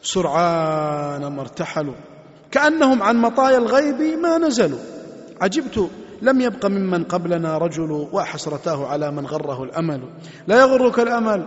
[0.03, 1.95] سرعان ما ارتحلوا.
[2.51, 4.79] كأنهم عن مطايا الغيب ما نزلوا.
[5.41, 5.91] عجبت
[6.23, 10.01] لم يبق ممن قبلنا رجل وحسرتاه على من غره الأمل.
[10.47, 11.47] لا يغرك الأمل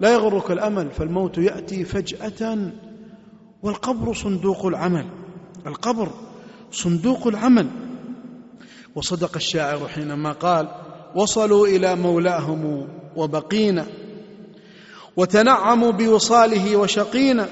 [0.00, 0.90] لا يغرك الأمل.
[0.90, 2.70] فالموت يأتي فجأة
[3.62, 5.06] والقبر صندوق العمل.
[5.66, 6.08] القبر
[6.72, 7.66] صندوق العمل.
[8.94, 10.68] وصدق الشاعر حينما قال
[11.14, 13.86] وصلوا إلى مولاهم وبقينا
[15.16, 17.48] وتنعموا بوصاله وشقينا.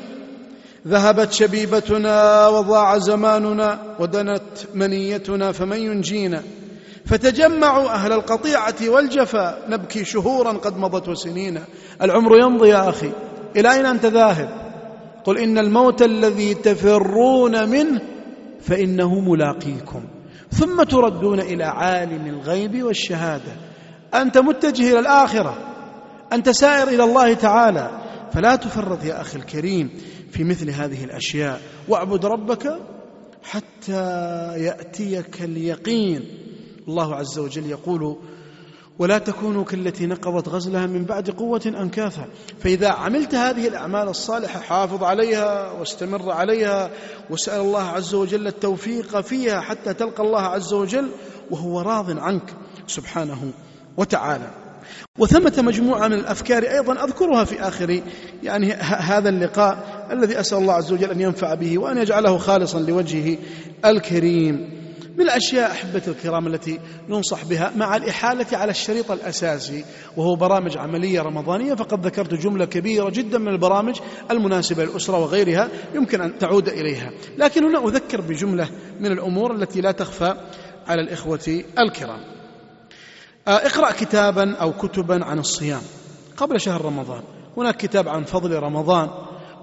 [0.89, 4.43] ذهبت شبيبتنا وضاع زماننا ودنت
[4.75, 6.43] منيتنا فمن ينجينا.
[7.07, 11.63] فتجمعوا أهل القطيعة والجفا نبكي شهورا قد مضت وسنينا.
[12.03, 13.13] العمر يمضي يا أخي
[13.57, 14.49] إلى أين أنت ذاهب؟
[15.25, 18.01] قل إن الموت الذي تفرون منه
[18.61, 20.05] فإنه ملاقيكم.
[20.53, 23.53] ثم تردون إلى عالم الغيب والشهادة.
[24.15, 25.55] أنت متجه إلى الآخرة
[26.33, 27.91] أنت سائر إلى الله تعالى.
[28.33, 29.91] فلا تفرط يا أخي الكريم.
[30.33, 31.61] في مثل هذه الأشياء.
[31.89, 32.79] واعبد ربك
[33.43, 34.03] حتى
[34.59, 36.25] يأتيك اليقين.
[36.89, 38.17] الله عز وجل يقول
[38.99, 42.29] ولا تكونوا كالتي نقضت غزلها من بعد قوة أنكاثا.
[42.61, 46.91] فإذا عملت هذه الأعمال الصالحة حافظ عليها واستمر عليها
[47.31, 51.11] واسأل الله عز وجل التوفيق فيها حتى تلقى الله عز وجل
[51.51, 52.55] وهو راض عنك
[52.87, 53.53] سبحانه
[53.97, 54.62] وتعالى.
[55.19, 58.03] وثمة مجموعة من الأفكار أيضا أذكرها في آخر
[58.43, 63.39] يعني هذا اللقاء الذي أسأل الله عز وجل أن ينفع به وأن يجعله خالصا لوجهه
[63.85, 64.83] الكريم.
[65.17, 69.85] من الأشياء أحبة الكرام التي ننصح بها مع الإحالة على الشريط الأساسي
[70.17, 76.21] وهو برامج عملية رمضانية فقد ذكرت جملة كبيرة جدا من البرامج المناسبة للأسرة وغيرها يمكن
[76.21, 77.11] أن تعود إليها.
[77.39, 78.69] لكن هنا أذكر بجملة
[79.01, 80.35] من الأمور التي لا تخفى
[80.87, 82.32] على الإخوة الكرام.
[83.49, 85.83] اقرأ كتابا أو كتبا عن الصيام
[86.37, 87.23] قبل شهر رمضان.
[87.57, 89.09] هناك كتاب عن فضل رمضان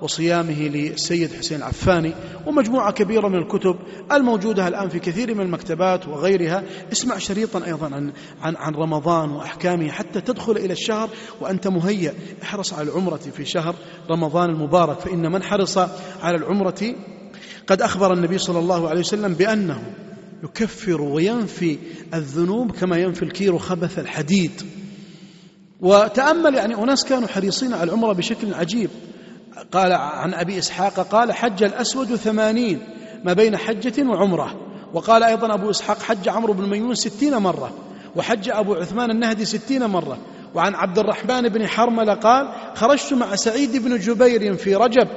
[0.01, 2.13] وصيامه للسيد حسين العفاني
[2.45, 3.75] ومجموعة كبيرة من الكتب
[4.11, 6.63] الموجودة الآن في كثير من المكتبات وغيرها.
[6.91, 11.09] اسمع شريطا أيضا عن, عن, عن رمضان وأحكامه حتى تدخل إلى الشهر
[11.41, 12.13] وأنت مهيأ.
[12.43, 13.75] احرص على العمرة في شهر
[14.09, 15.77] رمضان المبارك فإن من حرص
[16.21, 16.95] على العمرة
[17.67, 19.93] قد أخبر النبي صلى الله عليه وسلم بأنه
[20.43, 21.77] يكفر وينفي
[22.13, 24.51] الذنوب كما ينفي الكير خبث الحديد.
[25.81, 28.89] وتأمل يعني أناس كانوا حريصين على العمرة بشكل عجيب.
[29.71, 32.79] قال عن أبي إسحاق قال حج الأسود ثمانين
[33.23, 34.55] ما بين حجة وعمرة.
[34.93, 37.73] وقال أيضا أبو إسحاق حج عمرو بن ميمون ستين مرة
[38.15, 40.17] وحج أبو عثمان النهدي ستين مرة.
[40.55, 45.07] وعن عبد الرحمن بن حرملة قال خرجت مع سعيد بن جبير في رجب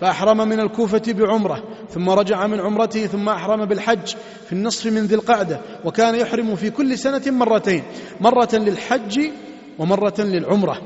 [0.00, 4.14] فأحرم من الكوفة بعمرة ثم رجع من عمرته ثم أحرم بالحج
[4.46, 7.82] في النصف من ذي القعدة وكان يحرم في كل سنة مرتين
[8.20, 9.20] مرة للحج
[9.78, 10.82] ومرة للعمرة.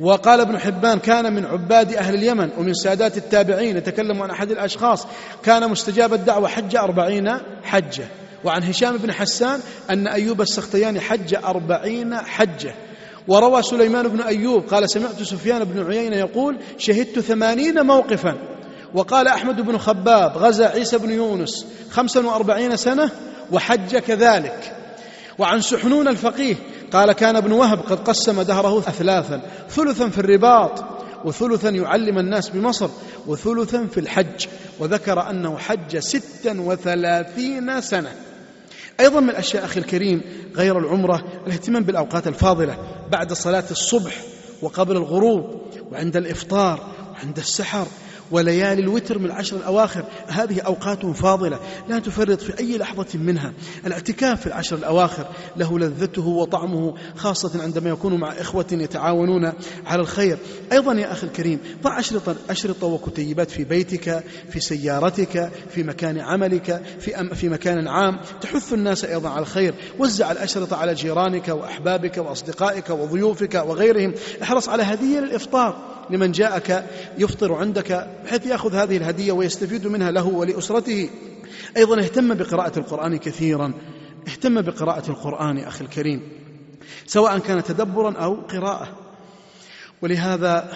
[0.00, 5.06] وقال ابن حبان كان من عباد أهل اليمن ومن سادات التابعين يتكلم عن أحد الأشخاص
[5.42, 7.30] كان مستجاب الدعوة حج أربعين
[7.62, 8.04] حجة.
[8.44, 9.60] وعن هشام بن حسان
[9.90, 12.74] أن أيوب السختياني حج أربعين حجة.
[13.28, 18.34] وروى سليمان بن أيوب قال سمعت سفيان بن عيينة يقول شهدت ثمانين موقفا.
[18.94, 23.10] وقال أحمد بن خباب غزا عيسى بن يونس خمسا وأربعين سنة
[23.52, 24.76] وحج كذلك.
[25.38, 26.54] وعن سحنون الفقيه
[26.92, 30.84] قال كان ابن وهب قد قسم دهره أثلاثا ثلثا في الرباط
[31.24, 32.88] وثلثا يعلم الناس بمصر
[33.26, 34.46] وثلثا في الحج
[34.78, 38.12] وذكر أنه حج ستا وثلاثين سنة.
[39.00, 40.22] أيضا من الأشياء أخي الكريم
[40.56, 42.78] غير العمرة الاهتمام بالأوقات الفاضلة
[43.12, 44.14] بعد صلاة الصبح
[44.62, 45.60] وقبل الغروب
[45.92, 46.80] وعند الإفطار
[47.12, 47.86] وعند السحر
[48.30, 50.04] وليالي الوتر من العشر الأواخر.
[50.26, 53.52] هذه أوقات فاضلة لا تفرط في أي لحظة منها.
[53.86, 55.26] الاعتكاف في العشر الأواخر
[55.56, 59.52] له لذته وطعمه خاصة عندما يكون مع إخوة يتعاونون
[59.86, 60.38] على الخير.
[60.72, 66.82] أيضا يا أخي الكريم ضع أشرطة, أشرطة وكتيبات في بيتك في سيارتك في مكان عملك
[67.00, 68.20] في, أم في مكان عام.
[68.40, 69.74] تحث الناس أيضا على الخير.
[69.98, 74.14] وزع الأشرطة على جيرانك وأحبابك وأصدقائك وضيوفك وغيرهم.
[74.42, 75.90] احرص على هدية للإفطار.
[76.10, 76.84] لمن جاءك
[77.18, 81.10] يفطر عندك بحيث يأخذ هذه الهدية ويستفيد منها له ولأسرته.
[81.76, 83.72] أيضا اهتم بقراءة القرآن كثيرا.
[84.28, 86.22] اهتم بقراءة القرآن أخي الكريم.
[87.06, 88.88] سواء كان تدبرا أو قراءة.
[90.02, 90.72] ولهذا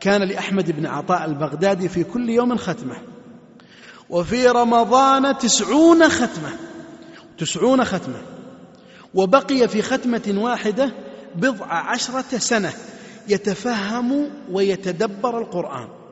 [0.00, 2.96] كان لأحمد بن عطاء البغدادي في كل يوم ختمة.
[4.10, 6.52] وفي رمضان تسعون ختمة.
[7.38, 8.22] تسعون ختمة.
[9.14, 10.92] وبقي في ختمة واحدة
[11.34, 12.72] بضع عشرة سنة
[13.28, 16.03] يتفهم ويتدبر القرآن.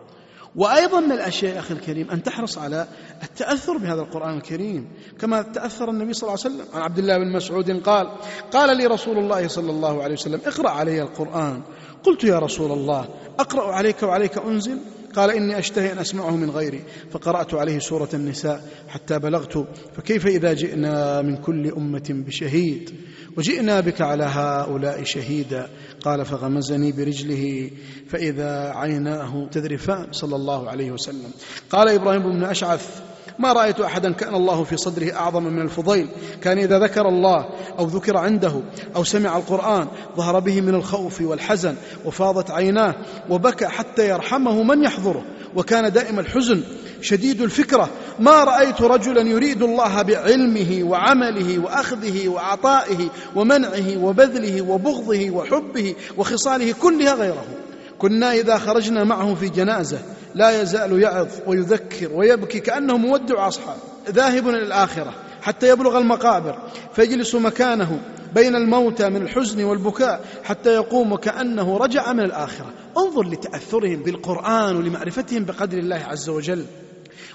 [0.56, 2.86] وأيضا من الأشياء أخي الكريم أن تحرص على
[3.22, 4.88] التأثر بهذا القرآن الكريم
[5.20, 6.66] كما تأثر النبي صلى الله عليه وسلم.
[6.74, 8.10] عن عبد الله بن مسعود قال
[8.52, 11.62] قال لي رسول الله صلى الله عليه وسلم اقرأ علي القرآن.
[12.04, 14.78] قلت يا رسول الله أقرأ عليك وعليك أنزل؟
[15.14, 16.84] قال إني أشتهي أن أسمعه من غيري.
[17.10, 22.90] فقرأت عليه سورة النساء حتى بلغت فكيف إذا جئنا من كل أمة بشهيد؟
[23.36, 25.68] وجئنا بك على هؤلاء شهيدا.
[26.04, 27.70] قال فغمزني برجله
[28.08, 31.30] فإذا عيناه تذرفان صلى الله عليه وسلم.
[31.70, 33.00] قال إبراهيم بن أشعث
[33.38, 36.08] ما رأيت أحدا كأن الله في صدره أعظم من الفضيل.
[36.42, 37.44] كان إذا ذكر الله
[37.78, 38.62] أو ذكر عنده
[38.96, 41.74] أو سمع القرآن ظهر به من الخوف والحزن
[42.04, 42.94] وفاضت عيناه
[43.30, 45.24] وبكى حتى يرحمه من يحضره.
[45.56, 46.62] وكان دائم الحزن
[47.00, 47.90] شديد الفكرة.
[48.18, 57.14] ما رأيت رجلا يريد الله بعلمه وعمله وأخذه وعطائه ومنعه وبذله وبغضه وحبه وخصاله كلها
[57.14, 57.46] غيره.
[57.98, 59.98] كنا إذا خرجنا معه في جنازة
[60.34, 63.76] لا يزال يعظ ويذكر ويبكي كأنه مودع أصحاب
[64.10, 66.58] ذاهب إلى الآخرة حتى يبلغ المقابر
[66.94, 68.00] فيجلس مكانه.
[68.34, 72.72] بين الموتى من الحزن والبكاء حتى يقوم وكأنه رجع من الآخرة.
[72.98, 76.64] انظر لتأثرهم بالقرآن ولمعرفتهم بقدر الله عز وجل.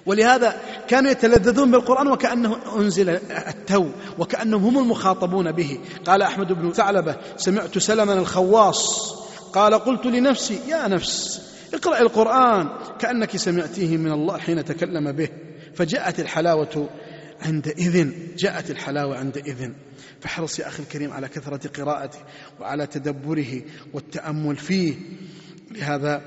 [0.06, 0.56] ولهذا
[0.88, 3.10] كانوا يتلذذون بالقرآن وكأنه أنزل
[3.48, 3.86] التو
[4.20, 5.80] وكأنهم هم المخاطبون به.
[6.06, 9.14] قال أحمد بن ثعلبة سمعت سلما الخواص.
[9.54, 11.41] قال قلت لنفسي يا نفس
[11.74, 12.70] اقرأ القرآن
[13.00, 15.30] كأنك سمعتيه من الله حين تكلم به.
[15.76, 16.89] فجاءت الحلاوة
[17.41, 19.72] عندئذ جاءت الحلاوة عندئذ.
[20.22, 22.20] فاحرص يا أخي الكريم على كثرة قراءته
[22.59, 23.61] وعلى تدبره
[23.93, 24.95] والتأمل فيه.
[25.72, 26.22] لهذا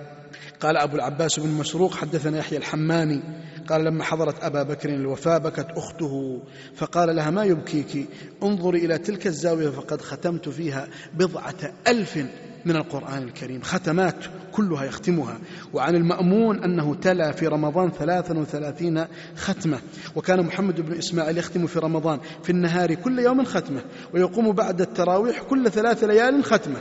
[0.60, 3.22] قال أبو العباس بن مسروق حدثنا يحيى الحماني
[3.68, 6.42] قال لما حضرت أبا بكر الوفاة بكت أخته
[6.76, 8.08] فقال لها ما يبكيك؟
[8.42, 12.18] انظري إلى تلك الزاوية فقد ختمت فيها بضعة ألف
[12.64, 13.62] من القرآن الكريم.
[13.62, 14.16] ختمات
[14.52, 15.38] كلها يختمها.
[15.72, 19.04] وعن المأمون أنه تلا في رمضان ثلاثا وثلاثين
[19.36, 19.78] ختمة.
[20.16, 23.80] وكان محمد بن إسماعيل يختم في رمضان في النهار كل يوم ختمة.
[24.14, 26.78] ويقوم بعد التراويح كل ثلاث ليال ختمة.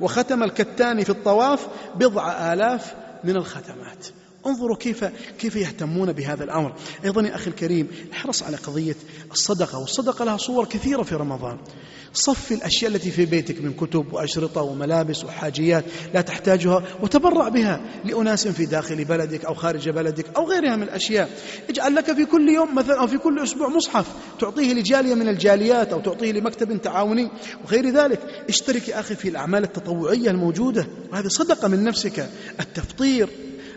[0.00, 2.94] وختم الكتاني في الطواف بضع آلاف
[3.24, 4.06] من الختمات.
[4.46, 5.04] انظروا كيف
[5.38, 6.74] كيف يهتمون بهذا الأمر،
[7.04, 8.96] أيضا يا أخي الكريم احرص على قضية
[9.32, 11.58] الصدقة، والصدقة لها صور كثيرة في رمضان.
[12.12, 15.84] صف الأشياء التي في بيتك من كتب وأشرطة وملابس وحاجيات
[16.14, 21.30] لا تحتاجها وتبرع بها لأناس في داخل بلدك أو خارج بلدك أو غيرها من الأشياء.
[21.68, 24.06] اجعل لك في كل يوم مثلا أو في كل أسبوع مصحف
[24.40, 27.30] تعطيه لجالية من الجاليات أو تعطيه لمكتب تعاوني
[27.64, 28.20] وغير ذلك.
[28.48, 32.30] اشترك يا أخي في الأعمال التطوعية الموجودة وهذه صدقة من نفسك،
[32.60, 33.28] التفطير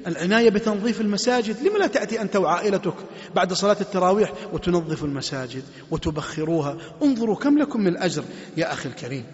[0.07, 2.93] العناية بتنظيف المساجد لما لا تأتي أنت وعائلتك
[3.35, 8.23] بعد صلاة التراويح وتنظف المساجد وتبخروها؟ انظروا كم لكم من الأجر.
[8.57, 9.25] يا أخي الكريم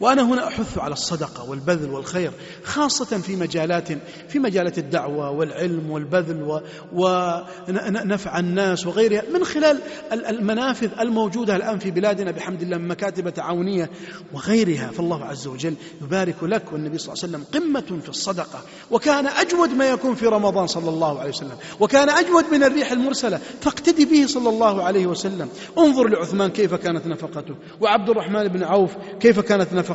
[0.00, 2.32] وأنا هنا أحث على الصدقة والبذل والخير
[2.64, 3.88] خاصة في مجالات
[4.28, 9.80] في مجالات الدعوة والعلم والبذل ونفع الناس وغيرها من خلال
[10.12, 13.90] المنافذ الموجودة الآن في بلادنا بحمد الله من مكاتب تعاونية
[14.32, 14.90] وغيرها.
[14.90, 18.62] فالله عز وجل يبارك لك والنبي صلى الله عليه وسلم قمة في الصدقة.
[18.90, 21.56] وكان أجود ما يكون في رمضان صلى الله عليه وسلم.
[21.80, 23.40] وكان أجود من الريح المرسلة.
[23.60, 25.48] فاقتدي به صلى الله عليه وسلم.
[25.78, 27.54] انظر لعثمان كيف كانت نفقته.
[27.80, 28.90] وعبد الرحمن بن عوف
[29.20, 29.87] كيف كانت نفقته.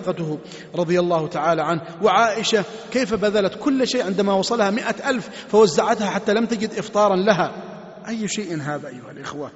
[0.75, 1.81] رضي الله تعالى عنه.
[2.01, 7.51] وعائشة كيف بذلت كل شيء عندما وصلها مئة ألف فوزعتها حتى لم تجد إفطارا لها.
[8.07, 9.51] أي شيء هذا أيها الإخوة؟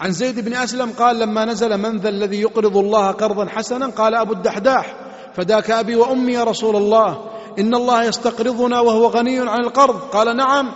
[0.00, 4.14] عن زيد بن أسلم قال لما نزل من ذا الذي يقرض الله قرضا حسنا قال
[4.14, 4.96] أبو الدحداح
[5.34, 10.00] فداك أبي وأمي يا رسول الله إن الله يستقرضنا وهو غني عن القرض.
[10.00, 10.72] قال نعم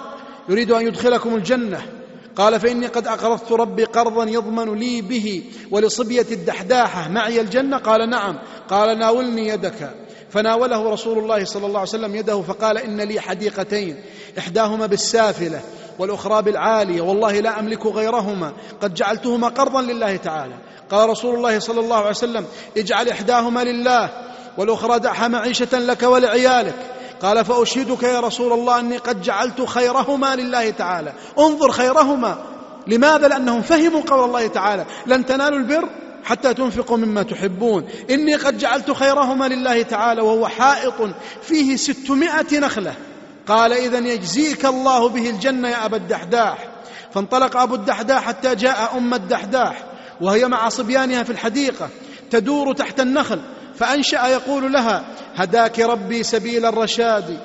[0.48, 2.01] يريد أن يدخلكم الجنة.
[2.36, 7.08] قال فإني قد أقرضت ربي قرضا يضمن لي به ولصبية الدحداحة.
[7.08, 8.38] معي الجنة؟ قال نعم.
[8.68, 9.90] قال ناولني يدك.
[10.30, 13.96] فناوله رسول الله صلى الله عليه وسلم يده فقال إن لي حديقتين
[14.38, 15.60] إحداهما بالسافلة
[15.98, 17.00] والأخرى بالعالية.
[17.00, 18.52] والله لا أملك غيرهما
[18.82, 20.54] قد جعلتهما قرضا لله تعالى.
[20.90, 24.10] قال رسول الله صلى الله عليه وسلم اجعل إحداهما لله
[24.58, 26.74] والأخرى دعها معيشة لك ولعيالك.
[27.22, 31.12] قال فأشهدك يا رسول الله أني قد جعلت خيرهما لله تعالى.
[31.38, 32.38] انظر خيرهما.
[32.86, 34.86] لماذا؟ لأنهم فهموا قول الله تعالى.
[35.06, 35.88] لن تنالوا البر
[36.24, 37.88] حتى تنفقوا مما تحبون.
[38.10, 40.94] إني قد جعلت خيرهما لله تعالى وهو حائط
[41.42, 42.94] فيه ستمائة نخلة.
[43.46, 46.68] قال إذا يجزيك الله به الجنة يا أبا الدحداح.
[47.14, 49.84] فانطلق أبو الدحداح حتى جاء أم الدحداح
[50.20, 51.88] وهي مع صبيانها في الحديقة
[52.30, 53.40] تدور تحت النخل.
[53.82, 55.04] فأنشأ يقول لها
[55.34, 57.38] هداك ربي سبيل الرشاد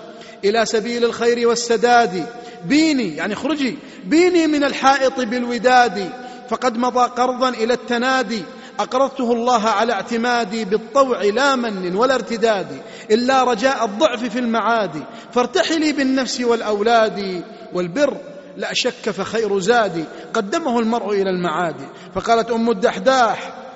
[0.46, 2.26] إلى سبيل الخير والسداد.
[2.66, 3.78] بيني يعني اخرجي.
[4.06, 6.10] بيني من الحائط بالوداد.
[6.50, 8.44] فقد مضى قرضا إلى التنادي
[8.80, 12.68] أقرضته الله على اعتمادي بالطوع لا من ولا ارتداد
[13.12, 15.04] إلا رجاء الضعف في المعاد.
[15.34, 18.18] فارتحلي بالنفس والأولاد والبر
[18.58, 21.76] لا شك فخير زادي قدمه المرء إلى المعاد.
[22.16, 23.67] فقالت أم الدحداح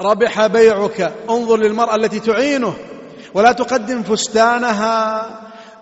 [0.00, 1.12] ربح بيعك.
[1.30, 2.74] انظر للمرأة التي تعينه.
[3.34, 5.30] ولا تقدم فستانها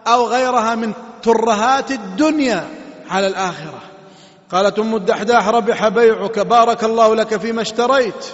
[0.07, 0.93] أو غيرها من
[1.23, 2.69] ترهات الدنيا
[3.11, 3.81] على الآخرة.
[4.53, 6.39] قالت أم الدحداح ربح بيعك.
[6.39, 8.25] بارك الله لك فيما اشتريت.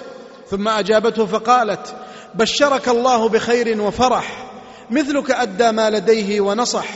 [0.50, 1.94] ثم أجابته فقالت
[2.34, 4.46] بشرك الله بخير وفرح.
[4.90, 6.86] مثلك أدى ما لديه ونصح.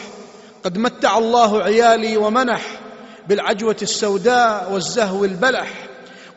[0.64, 2.62] قد متع الله عيالي ومنح
[3.28, 5.68] بالعجوة السوداء والزهو البلح.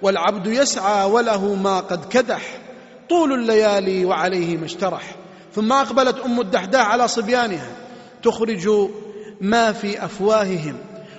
[0.01, 2.41] والعبد يسعى وله ما قد كدح.
[3.09, 5.15] طول الليالي وعليه ما اشترح.
[5.55, 7.71] ثم أقبلت أم الدحداح على صبيانها.
[8.23, 8.69] تخرج
[9.41, 10.77] ما في أفواههم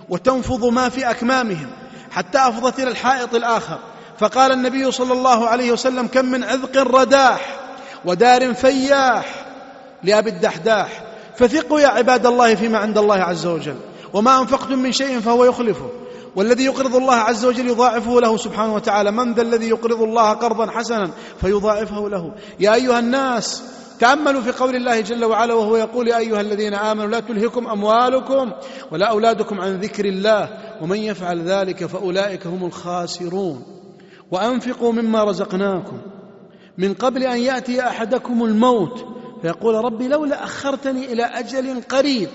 [0.09, 1.71] وتنفض ما في أكمامهم
[2.11, 3.79] حتى أفضت إلى الحائط الآخر.
[4.19, 7.57] فقال النبي صلى الله عليه وسلم كم من عذق رداح
[8.05, 9.47] ودار فياح
[10.03, 11.03] لأبي الدحداح.
[11.37, 13.77] فثقوا يا عباد الله فيما عند الله عز وجل.
[14.13, 15.91] وما أنفقتم من شيء فهو يخلفه.
[16.37, 19.11] والذي يقرض الله عز وجل يضاعفه له سبحانه وتعالى.
[19.11, 21.11] من ذا الذي يقرض الله قرضا حسنا
[21.41, 22.33] فيضاعفه له.
[22.61, 23.63] يا أيها الناس
[24.01, 28.53] تأملوا في قول الله جل وعلا وهو يقول يا أيها الذين آمنوا لا تلهكم أموالكم
[28.93, 30.49] ولا أولادكم عن ذكر الله
[30.83, 33.63] ومن يفعل ذلك فأولئك هم الخاسرون.
[34.31, 35.99] وأنفقوا مما رزقناكم.
[36.79, 39.05] من قبل أن يأتي أحدكم الموت
[39.43, 42.29] فيقول ربي لولا أخرتني إلى أجل قريب.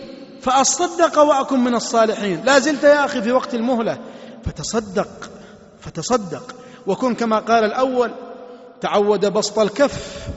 [0.44, 2.44] فأصدق وأكن من الصالحين.
[2.46, 3.98] لا زلت يا أخي في وقت المهلة.
[4.46, 5.30] فتصدق
[5.80, 6.56] فتصدق.
[6.88, 8.12] وكن كما قال الأول
[8.82, 10.28] تعود بسط الكف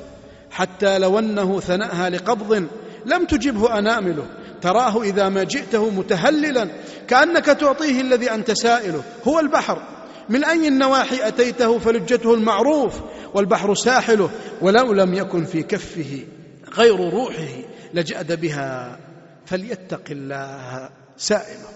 [0.50, 2.68] حتى لو أنه ثنأها لقبض
[3.06, 4.26] لم تجبه أنامله.
[4.62, 6.68] تراه إذا ما جئته متهللا
[7.08, 9.02] كأنك تعطيه الذي أنت سائله.
[9.28, 9.82] هو البحر.
[10.28, 12.94] من أي النواحي أتيته فلجته المعروف
[13.34, 14.30] والبحر ساحله
[14.62, 16.24] ولو لم يكن في كفه
[16.74, 17.62] غير روحه
[17.94, 19.05] لجأد بها.
[19.46, 21.68] فليتق الله سائله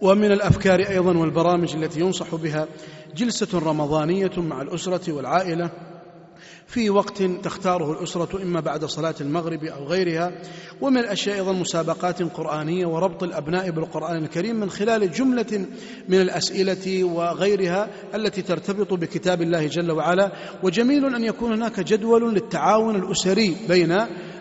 [0.00, 2.66] ومن الأفكار أيضا والبرامج التي ينصح بها
[3.16, 5.70] جلسة رمضانية مع الأسرة والعائلة.
[6.66, 10.32] في وقت تختاره الأسرة إما بعد صلاة المغرب أو غيرها.
[10.80, 15.66] ومن الأشياء أيضا مسابقات قرآنية وربط الأبناء بالقرآن الكريم من خلال جملة
[16.08, 20.32] من الأسئلة وغيرها التي ترتبط بكتاب الله جل وعلا.
[20.62, 23.98] وجميل أن يكون هناك جدول للتعاون الأسري بين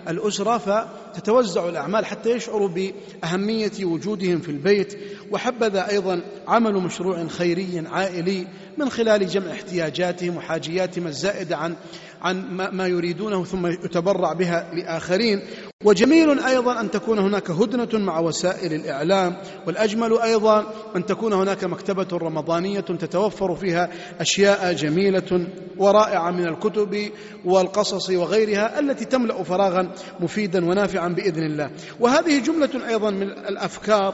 [0.08, 4.98] الأسرة فتتوزع الأعمال حتى يشعروا بأهمية وجودهم في البيت.
[5.32, 8.48] وحبذا أيضا عمل مشروع خيري عائلي
[8.78, 11.76] من خلال جمع احتياجاتهم وحاجياتهم الزائدة عن
[12.22, 15.42] عن ما يريدونه ثم يتبرع بها لآخرين.
[15.86, 22.08] وجميل أيضا أن تكون هناك هدنة مع وسائل الإعلام والأجمل أيضا أن تكون هناك مكتبة
[22.18, 27.12] رمضانية تتوفر فيها أشياء جميلة ورائعة من الكتب
[27.46, 31.72] والقصص وغيرها التي تملأ فراغا مفيدا ونافعا بإذن الله.
[32.00, 34.14] وهذه جملة أيضا من الأفكار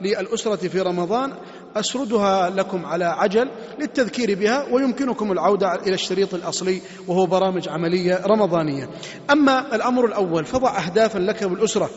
[0.00, 1.32] للأسرة في رمضان.
[1.76, 3.48] أسردها لكم على عجل
[3.78, 8.90] للتذكير بها ويمكنكم العودة إلى الشريط الأصلي وهو برامج عملية رمضانية.
[9.30, 11.90] أما الأمر الأول فضع أهدافا لك والأسرة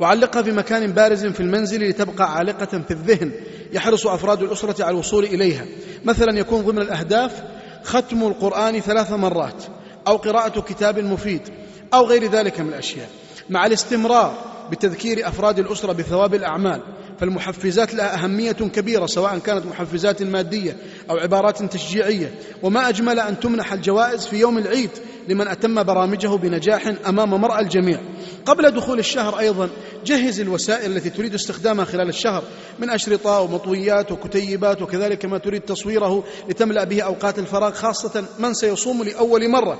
[0.00, 3.32] وعلقها في مكان بارز في المنزل لتبقى عالقة في الذهن.
[3.72, 5.66] يحرص أفراد الأسرة على الوصول إليها.
[6.04, 7.42] مثلا يكون ضمن الأهداف
[7.84, 9.64] ختم القرآن ثلاث مرات
[10.08, 11.42] أو قراءة كتاب مفيد
[11.94, 13.08] أو غير ذلك من الأشياء.
[13.50, 16.80] مع الاستمرار بتذكير أفراد الأسرة بثواب الأعمال
[17.20, 20.76] فالمحفزات لها أهمية كبيرة سواء كانت محفزات مادية
[21.10, 22.34] أو عبارات تشجيعية.
[22.62, 24.90] وما أجمل أن تمنح الجوائز في يوم العيد
[25.28, 28.00] لمن أتم برامجه بنجاح أمام مرأى الجميع.
[28.46, 29.68] قبل دخول الشهر أيضا
[30.04, 32.42] جهز الوسائل التي تريد استخدامها خلال الشهر
[32.78, 39.02] من أشرطة ومطويات وكتيبات وكذلك ما تريد تصويره لتملأ به أوقات الفراغ خاصة من سيصوم
[39.02, 39.78] لأول مرة.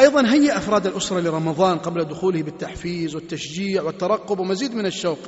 [0.00, 5.18] أيضا هيئ أفراد الأسرة لرمضان قبل دخوله بالتحفيز والتشجيع والترقب ومزيد من الشوق.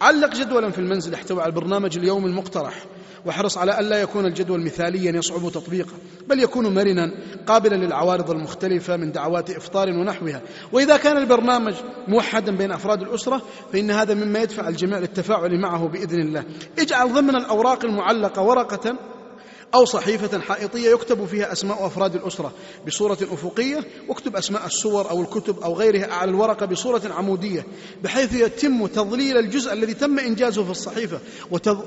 [0.00, 2.84] علق جدولا في المنزل يحتوي على البرنامج اليومي المقترح.
[3.26, 5.92] واحرص على ألا يكون الجدول مثاليا يصعب تطبيقه
[6.28, 7.12] بل يكون مرنا
[7.46, 10.42] قابلا للعوارض المختلفة من دعوات إفطار ونحوها.
[10.72, 11.74] وإذا كان البرنامج
[12.08, 13.42] موحدا بين أفراد الأسرة
[13.72, 16.44] فإن هذا مما يدفع الجميع للتفاعل معه بإذن الله.
[16.78, 18.96] اجعل ضمن الأوراق المعلقة ورقة
[19.74, 22.52] أو صحيفة حائطية يكتب فيها أسماء أفراد الأسرة
[22.86, 27.66] بصورة أفقية واكتب أسماء السور أو الكتب أو غيرها على الورقة بصورة عمودية
[28.02, 31.18] بحيث يتم تضليل الجزء الذي تم إنجازه في الصحيفة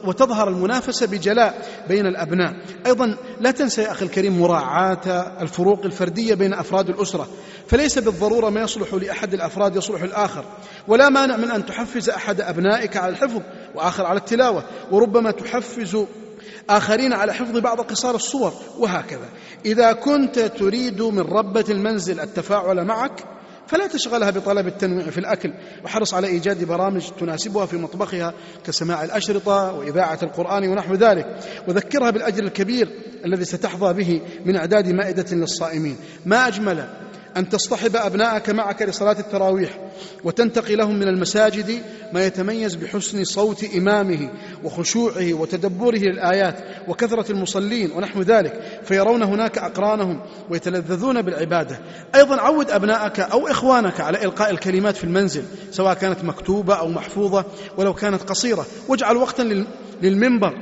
[0.06, 2.54] وتظهر المنافسة بجلاء بين الأبناء.
[2.86, 5.08] أيضا لا تنسى يا أخي الكريم مراعاة
[5.42, 7.28] الفروق الفردية بين أفراد الأسرة
[7.68, 10.46] فليس بالضرورة ما يصلح لأحد الأفراد يصلح الآخر
[10.88, 13.42] ولا مانع من أن تحفز أحد أبنائك على الحفظ
[13.76, 15.98] وآخر على التلاوة وربما تحفز
[16.70, 19.30] آخرين على حفظ بعض قصار الصور وهكذا.
[19.66, 23.24] إذا كنت تريد من ربة المنزل التفاعل معك
[23.68, 25.54] فلا تشغلها بطلب التنويع في الأكل.
[25.84, 28.34] وحرص على إيجاد برامج تناسبها في مطبخها
[28.66, 31.40] كسماع الأشرطة وإذاعة القرآن ونحو ذلك.
[31.68, 32.90] وذكرها بالأجر الكبير
[33.26, 35.98] الذي ستحظى به من إعداد مائدة للصائمين.
[36.26, 37.05] ما أجمل
[37.38, 39.80] أن تصطحب أبناءك معك لصلاة التراويح
[40.24, 41.82] وتنتقي لهم من المساجد
[42.14, 44.30] ما يتميز بحسن صوت إمامه
[44.64, 46.56] وخشوعه وتدبره للآيات
[46.88, 51.80] وكثرة المصلين ونحو ذلك فيرون هناك أقرانهم ويتلذذون بالعبادة.
[52.16, 57.46] أيضا عود أبناءك أو إخوانك على إلقاء الكلمات في المنزل سواء كانت مكتوبة أو محفوظة
[57.78, 58.66] ولو كانت قصيرة.
[58.88, 59.66] واجعل وقتا
[60.02, 60.54] للمنبر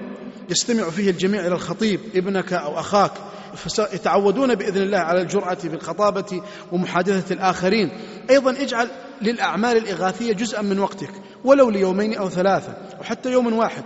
[0.50, 3.12] يستمع فيه الجميع إلى الخطيب ابنك أو أخاك.
[3.56, 6.42] فسيتعودون بإذن الله على الجرأة بالخطابة
[6.72, 7.92] ومحادثة الآخرين.
[8.30, 8.88] أيضا اجعل
[9.22, 11.12] للأعمال الإغاثية جزءا من وقتك
[11.44, 13.84] ولو ليومين أو ثلاثة أو حتى يوم واحد.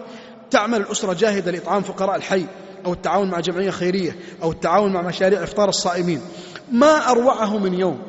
[0.52, 2.46] تعمل الأسرة جاهدة لإطعام فقراء الحي
[2.86, 6.22] أو التعاون مع جمعية خيرية أو التعاون مع مشاريع إفطار الصائمين.
[6.72, 8.02] ما أروعه من يوم.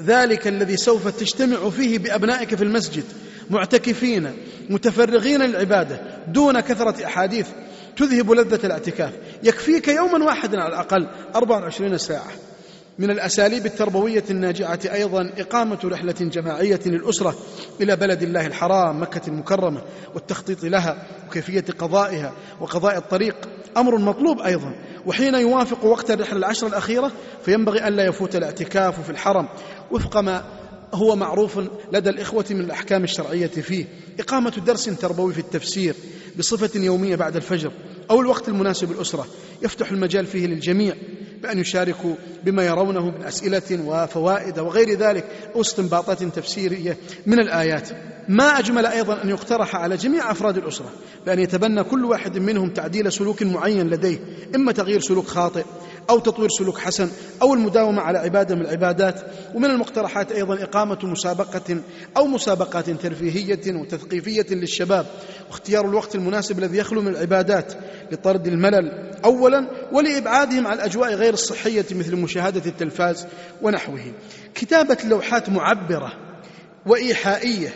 [0.00, 3.04] ذلك الذي سوف تجتمع فيه بأبنائك في المسجد
[3.50, 4.32] معتكفين
[4.70, 7.46] متفرغين للعبادة دون كثرة أحاديث.
[7.96, 9.12] تذهب لذة الاعتكاف.
[9.42, 12.30] يكفيك يوما واحدا على الأقل 24 ساعة.
[12.98, 17.34] من الأساليب التربوية الناجعة أيضا إقامة رحلة جماعية للأسرة
[17.80, 19.82] إلى بلد الله الحرام مكة المكرمة
[20.14, 23.36] والتخطيط لها وكيفية قضائها وقضاء الطريق.
[23.76, 24.74] أمر مطلوب أيضا.
[25.06, 27.12] وحين يوافق وقت الرحلة العشر الأخيرة
[27.44, 29.48] فينبغي أن لا يفوت الاعتكاف في الحرم.
[29.90, 30.44] وفق ما
[30.94, 31.60] هو معروف
[31.92, 33.84] لدى الإخوة من الأحكام الشرعية فيه.
[34.20, 35.94] إقامة درس تربوي في التفسير
[36.38, 37.72] بصفة يومية بعد الفجر
[38.10, 39.26] أو الوقت المناسب للأسرة
[39.62, 40.94] يفتح المجال فيه للجميع
[41.42, 42.14] بأن يشاركوا
[42.44, 45.24] بما يرونه من أسئلة وفوائد وغير ذلك
[45.54, 47.88] أو استنباطات تفسيرية من الآيات.
[48.28, 50.90] ما أجمل أيضا أن يقترح على جميع أفراد الأسرة
[51.26, 54.18] بأن يتبنى كل واحد منهم تعديل سلوك معين لديه
[54.54, 55.64] إما تغيير سلوك خاطئ
[56.10, 57.10] أو تطوير سلوك حسن
[57.42, 59.22] أو المداومة على عبادة من العبادات.
[59.54, 61.80] ومن المقترحات أيضا إقامة مسابقة
[62.16, 65.06] أو مسابقات ترفيهية وتثقيفية للشباب
[65.50, 67.72] واختيار الوقت المناسب الذي يخلو من العبادات
[68.12, 73.26] لطرد الملل أولا ولإبعادهم عن الأجواء غير الصحية مثل مشاهدة التلفاز
[73.62, 74.12] ونحوه.
[74.54, 76.12] كتابة لوحات معبرة
[76.86, 77.68] وإيحائية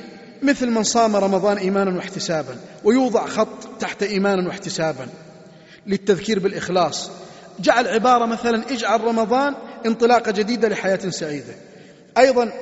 [0.42, 5.08] مثل من صام رمضان إيمانا واحتسابا ويوضع خط تحت إيمانا واحتسابا
[5.86, 7.10] للتذكير بالإخلاص
[7.60, 9.54] جعل عبارة مثلا إجعل رمضان
[9.86, 11.54] انطلاقة جديدة لحياة سعيدة.
[12.18, 12.52] أيضا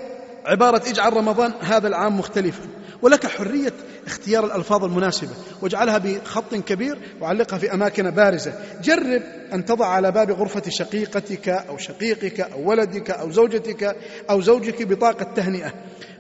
[0.46, 2.68] عبارة إجعل رمضان هذا العام مختلفا
[3.02, 3.72] ولك حرية
[4.06, 5.30] اختيار الألفاظ المناسبة
[5.62, 8.52] واجعلها بخط كبير وعلقها في أماكن بارزة.
[8.82, 9.22] جرب
[9.52, 13.96] أن تضع على باب غرفة شقيقتك أو شقيقك أو ولدك أو زوجتك
[14.30, 15.72] أو زوجك بطاقة تهنئة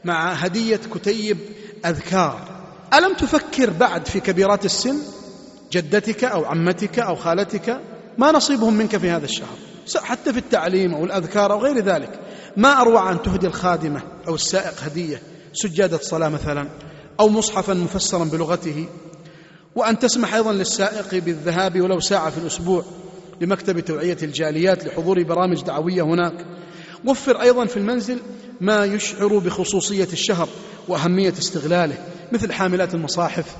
[0.04, 1.38] مع هدية كتيب
[1.86, 2.40] أذكار.
[2.94, 4.96] ألم تفكر بعد في كبيرات السن؟
[5.72, 7.80] جدتك أو عمتك أو خالتك؟
[8.18, 9.56] ما نصيبهم منك في هذا الشهر
[10.02, 12.20] حتى في التعليم أو الأذكار أو غير ذلك.
[12.56, 16.68] ما أروع أن تهدي الخادمة أو السائق هدية سجادة صلاة مثلا
[17.20, 18.86] أو مصحفا مفسرا بلغته.
[19.74, 22.84] وأن تسمح أيضا للسائق بالذهاب ولو ساعة في الأسبوع
[23.40, 26.46] لمكتب توعية الجاليات لحضور برامج دعوية هناك.
[27.04, 28.18] وفر أيضا في المنزل
[28.60, 30.48] ما يشعر بخصوصية الشهر
[30.88, 31.98] وأهمية استغلاله
[32.32, 33.56] مثل حاملات المصاحف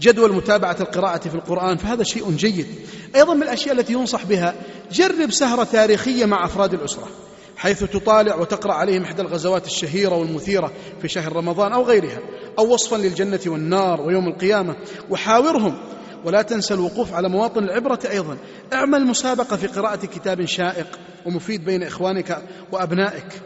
[0.00, 2.66] جدول متابعة القراءة في القرآن فهذا شيء جيد.
[3.16, 4.54] أيضا من الأشياء التي ينصح بها
[4.92, 7.08] جرب سهرة تاريخية مع أفراد الأسرة
[7.56, 10.72] حيث تطالع وتقرأ عليهم إحدى الغزوات الشهيرة والمثيرة
[11.02, 12.18] في شهر رمضان أو غيرها
[12.58, 14.76] أو وصفا للجنة والنار ويوم القيامة.
[15.10, 15.78] وحاورهم
[16.24, 18.36] ولا تنسى الوقوف على مواطن العبرة أيضا.
[18.72, 22.42] اعمل مسابقة في قراءة كتاب شائق ومفيد بين إخوانك
[22.72, 23.42] وأبنائك.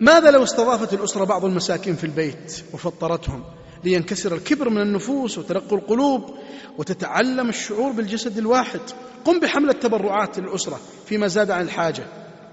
[0.00, 3.44] ماذا لو استضافت الأسرة بعض المساكين في البيت وفطرتهم؟
[3.84, 6.34] لينكسر الكبر من النفوس وترق القلوب
[6.78, 8.80] وتتعلم الشعور بالجسد الواحد.
[9.24, 12.04] قم بحملة تبرعات للأسرة فيما زاد عن الحاجة.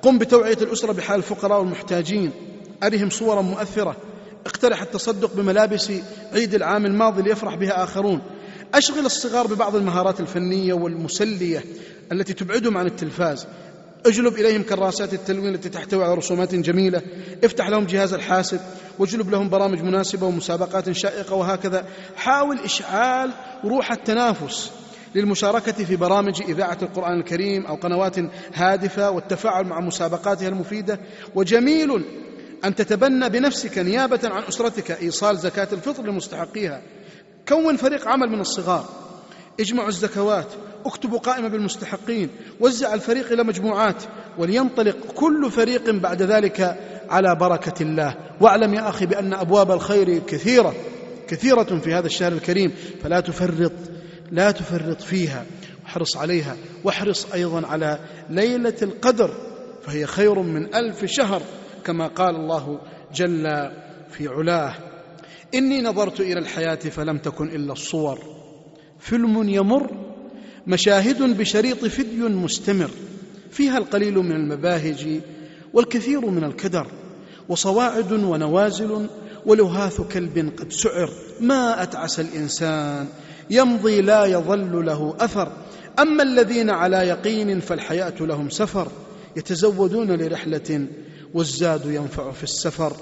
[0.01, 2.31] قم بتوعية الأسرة بحال الفقراء والمحتاجين.
[2.83, 3.95] أرهم صورا مؤثرة.
[4.45, 5.91] اقترح التصدق بملابس
[6.33, 8.21] عيد العام الماضي ليفرح بها آخرون.
[8.73, 11.63] أشغل الصغار ببعض المهارات الفنية والمسلية
[12.11, 13.47] التي تبعدهم عن التلفاز.
[14.05, 17.01] اجلب إليهم كراسات التلوين التي تحتوي على رسومات جميلة.
[17.43, 18.59] افتح لهم جهاز الحاسب
[18.99, 21.85] واجلب لهم برامج مناسبة ومسابقات شائقة وهكذا.
[22.15, 23.31] حاول إشعال
[23.65, 24.71] روح التنافس
[25.15, 28.15] للمشاركة في برامج إذاعة القرآن الكريم أو قنوات
[28.53, 30.99] هادفة والتفاعل مع مسابقاتها المفيدة.
[31.35, 32.05] وجميل
[32.65, 36.81] أن تتبنى بنفسك نيابة عن أسرتك إيصال زكاة الفطر لمستحقيها.
[37.47, 38.85] كون فريق عمل من الصغار.
[39.59, 40.47] اجمعوا الزكوات.
[40.85, 42.29] اكتبوا قائمة بالمستحقين
[42.59, 44.03] وزع الفريق إلى مجموعات
[44.37, 46.77] ولينطلق كل فريق بعد ذلك
[47.09, 48.15] على بركة الله.
[48.41, 50.75] واعلم يا أخي بأن أبواب الخير كثيرة
[51.27, 52.73] كثيرة في هذا الشهر الكريم
[53.03, 53.71] فلا تفرط
[54.31, 55.45] لا تفرط فيها.
[55.83, 59.31] واحرص عليها واحرص أيضا على ليلة القدر
[59.81, 61.41] فهي خير من ألف شهر
[61.85, 62.79] كما قال الله
[63.13, 63.71] جل
[64.11, 64.75] في علاه.
[65.55, 68.19] إني نظرت إلى الحياة فلم تكن إلا الصور.
[68.99, 70.10] فيلم يمر
[70.67, 72.89] مشاهد بشريط فيديو مستمر
[73.51, 75.21] فيها القليل من المباهج
[75.73, 76.87] والكثير من الكدر
[77.49, 79.07] وصواعد ونوازل
[79.45, 81.09] ولهاث كلب قد سعر.
[81.39, 83.07] ما أتعس الإنسان؟
[83.49, 85.51] يمضي لا يظل له أثر.
[85.99, 88.87] أما الذين على يقين فالحياة لهم سفر
[89.35, 90.87] يتزودون لرحلة
[91.33, 92.93] والزاد ينفع في السفر.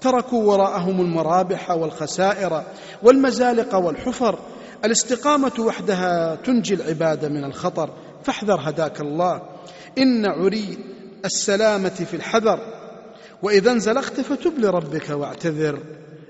[0.00, 2.62] تركوا وراءهم المرابح والخسائر
[3.02, 4.38] والمزالق والحفر
[4.84, 7.90] الاستقامة وحدها تنجي العباد من الخطر.
[8.24, 9.42] فاحذر هداك الله.
[9.98, 10.78] إن عري
[11.24, 12.60] السلامة في الحذر.
[13.42, 15.78] وإذا انزلقت فتب لربك واعتذر.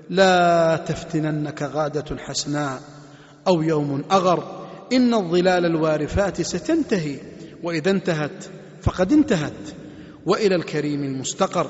[0.09, 2.81] لا تفتننك غادة حسناء
[3.47, 4.67] أو يوم أغر.
[4.93, 7.19] إن الظلال الوارفات ستنتهي.
[7.63, 8.45] وإذا انتهت
[8.81, 9.69] فقد انتهت.
[10.25, 11.69] وإلى الكريم المستقر.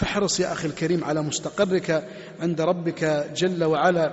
[0.00, 2.08] فاحرص يا أخي الكريم على مستقرك
[2.40, 4.12] عند ربك جل وعلا.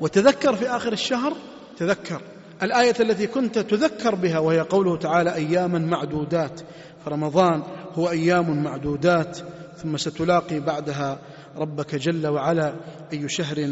[0.00, 1.36] وتذكر في آخر الشهر
[1.78, 2.22] تذكر.
[2.62, 6.60] الآية التي كنت تذكر بها وهي قوله تعالى أياما معدودات.
[7.04, 7.62] فرمضان
[7.94, 9.38] هو أيام معدودات
[9.76, 11.18] ثم ستلاقي بعدها
[11.56, 12.74] ربك جل وعلا
[13.12, 13.68] أي شهر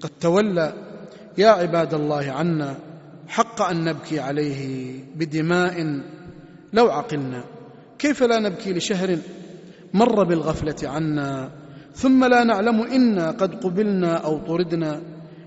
[0.00, 0.72] قد تولى.
[1.38, 2.76] يا عباد الله عنا
[3.28, 6.02] حق أن نبكي عليه بدماء
[6.72, 7.44] لو عقلنا.
[7.98, 9.18] كيف لا نبكي لشهر
[9.96, 11.50] مر بالغفلة عنا
[11.94, 15.00] ثم لا نعلم إنا قد قبلنا أو طردنا.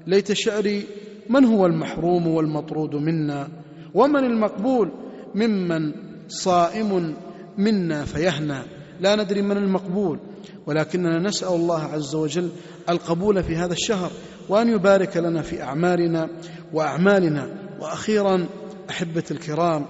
[0.08, 0.84] ليت شعري
[1.30, 3.48] من هو المحروم والمطرود منا؟
[3.94, 4.92] ومن المقبول؟
[5.36, 5.94] ممن
[6.28, 7.16] صائم
[7.58, 8.60] منا فيهنى
[9.00, 10.20] لا ندري من المقبول
[10.66, 12.50] ولكننا نسأل الله عز وجل
[12.90, 14.12] القبول في هذا الشهر
[14.50, 16.30] وأن يبارك لنا في أعمالنا
[16.74, 17.50] وأعمالنا.
[17.80, 18.46] وأخيرا
[18.90, 19.86] أحبة الكرام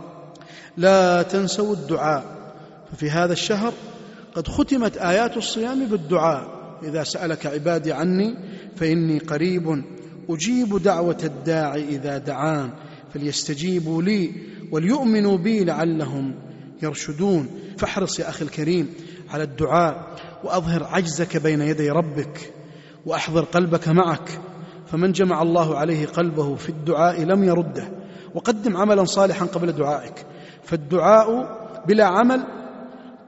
[0.78, 2.24] لا تنسوا الدعاء.
[2.92, 3.74] ففي هذا الشهر
[4.40, 6.48] قد ختمت آيات الصيام بالدعاء.
[6.84, 8.36] إذا سألك عبادي عني
[8.76, 9.84] فإني قريب
[10.30, 12.70] أجيب دعوة الداعي إذا دعان.
[13.14, 14.32] فليستجيبوا لي
[14.72, 16.36] وليؤمنوا بي لعلهم
[16.84, 17.50] يرشدون.
[17.78, 18.94] فاحرص يا أخي الكريم
[19.30, 22.54] على الدعاء وأظهر عجزك بين يدي ربك
[23.06, 24.40] وأحضر قلبك معك.
[24.88, 27.90] فمن جمع الله عليه قلبه في الدعاء لم يرده.
[28.36, 30.26] وقدم عملا صالحا قبل دعائك.
[30.64, 32.59] فالدعاء بلا عمل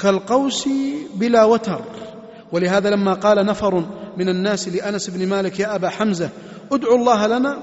[0.02, 0.70] كالقوس
[1.16, 1.82] بلا وتر.
[2.52, 3.86] ولهذا لما قال نفر
[4.18, 6.30] من الناس لأنس بن مالك يا أبا حمزة
[6.72, 7.58] ادعوا الله لنا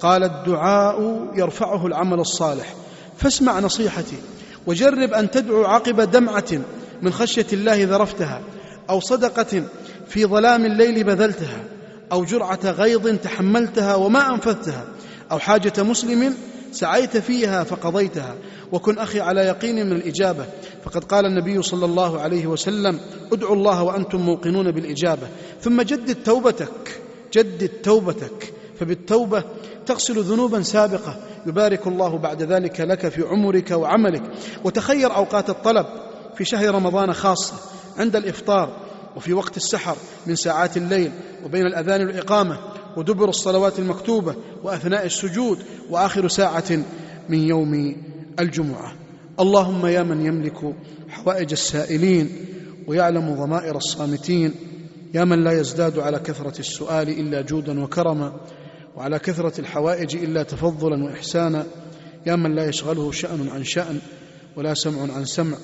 [0.00, 2.74] قال الدعاء يرفعه العمل الصالح.
[3.16, 4.16] فاسمع نصيحتي
[4.66, 6.52] وجرب أن تدعو عقب دمعة
[7.02, 8.40] من خشية الله ذرفتها
[8.90, 9.62] أو صدقة
[10.08, 11.64] في ظلام الليل بذلتها
[12.12, 14.84] أو جرعة غيظ تحملتها وما أنفذتها
[15.32, 16.34] أو حاجة مسلم
[16.72, 18.34] سعيت فيها فقضيتها.
[18.72, 20.46] وكن أخي على يقين من الإجابة.
[20.84, 23.00] فقد قال النبي صلى الله عليه وسلم
[23.32, 25.28] ادعوا الله وأنتم موقنون بالإجابة.
[25.60, 27.00] ثم جدد توبتك
[27.32, 28.52] جدد توبتك.
[28.80, 29.44] فبالتوبة
[29.86, 31.16] تغسل ذنوبا سابقة.
[31.46, 34.22] يبارك الله بعد ذلك لك في عمرك وعملك.
[34.64, 35.86] وتخير أوقات الطلب
[36.36, 37.54] في شهر رمضان خاصة
[37.98, 38.76] عند الإفطار
[39.16, 41.12] وفي وقت السحر من ساعات الليل
[41.44, 42.58] وبين الأذان والاقامه
[42.96, 45.58] ودبر الصلوات المكتوبة وأثناء السجود
[45.90, 46.84] وآخر ساعة
[47.28, 47.96] من يوم
[48.40, 48.92] الجمعة.
[49.40, 50.74] اللهم يا من يملك
[51.08, 52.30] حوائج السائلين
[52.86, 54.54] ويعلم ضمائر الصامتين.
[55.14, 58.40] يا من لا يزداد على كثرة السؤال إلا جودا وكرما
[58.96, 61.66] وعلى كثرة الحوائج إلا تفضلا وإحسانا.
[62.26, 63.98] يا من لا يشغله شأن عن شأن
[64.56, 65.56] ولا سمع عن سمع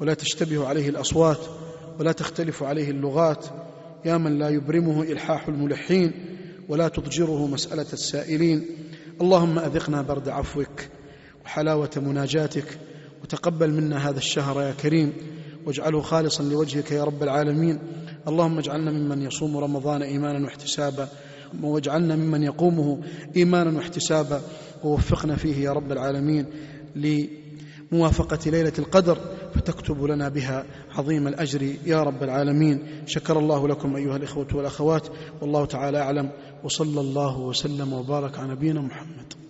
[0.00, 1.38] ولا تشتبه عليه الأصوات
[2.00, 3.46] ولا تختلف عليه اللغات.
[4.04, 6.12] يا من لا يبرمه إلحاح الملحين
[6.68, 8.66] ولا تضجره مسألة السائلين.
[9.20, 10.80] اللهم أذقنا برد عفوك
[11.44, 12.78] وحلاوه مناجاتك
[13.22, 15.12] وتقبل منا هذا الشهر يا كريم
[15.66, 17.78] واجعله خالصا لوجهك يا رب العالمين.
[18.28, 21.08] اللهم اجعلنا ممن يصوم رمضان ايمانا واحتسابا
[21.62, 23.02] واجعلنا ممن يقومه
[23.36, 24.40] ايمانا واحتسابا
[24.84, 26.46] ووفقنا فيه يا رب العالمين
[26.96, 29.18] لموافقة ليلة القدر
[29.54, 32.82] فتكتب لنا بها عظيم الأجر يا رب العالمين.
[33.06, 35.06] شكر الله لكم أيها الإخوة والأخوات
[35.40, 36.30] والله تعالى أعلم
[36.64, 39.41] وصلى الله وسلم وبارك على نبينا محمد.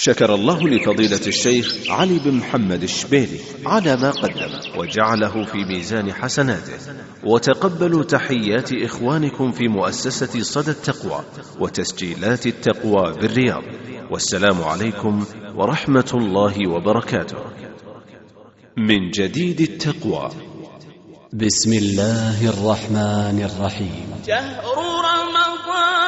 [0.00, 6.72] شكر الله لفضيلة الشيخ علي بن محمد الشبيلي على ما قدم وجعله في ميزان حسناته.
[7.24, 11.24] وتقبلوا تحيات إخوانكم في مؤسسة صدى التقوى
[11.60, 13.62] وتسجيلات التقوى بالرياض.
[14.10, 17.38] والسلام عليكم ورحمة الله وبركاته.
[18.76, 20.30] من جديد التقوى.
[21.32, 24.06] بسم الله الرحمن الرحيم.
[24.26, 24.64] شهر
[25.10, 26.07] رمضان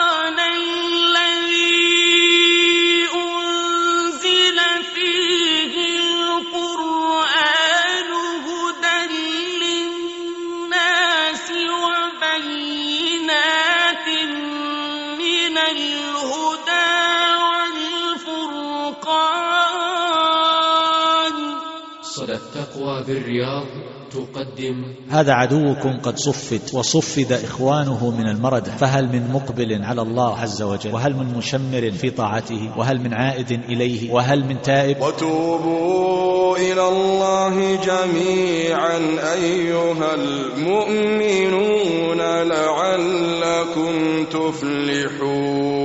[23.07, 23.67] بالرياض
[24.11, 24.95] تقدم.
[25.11, 28.65] هذا عدوكم قد صفد وصفد إخوانه من المرد.
[28.65, 33.53] فهل من مقبل على الله عز وجل؟ وهل من مشمر في طاعته؟ وهل من عائد
[33.53, 38.99] إليه؟ وهل من تائب؟ وتوبوا إلى الله جميعا
[39.33, 42.19] أيها المؤمنون
[42.49, 45.80] لعلكم تفلحون.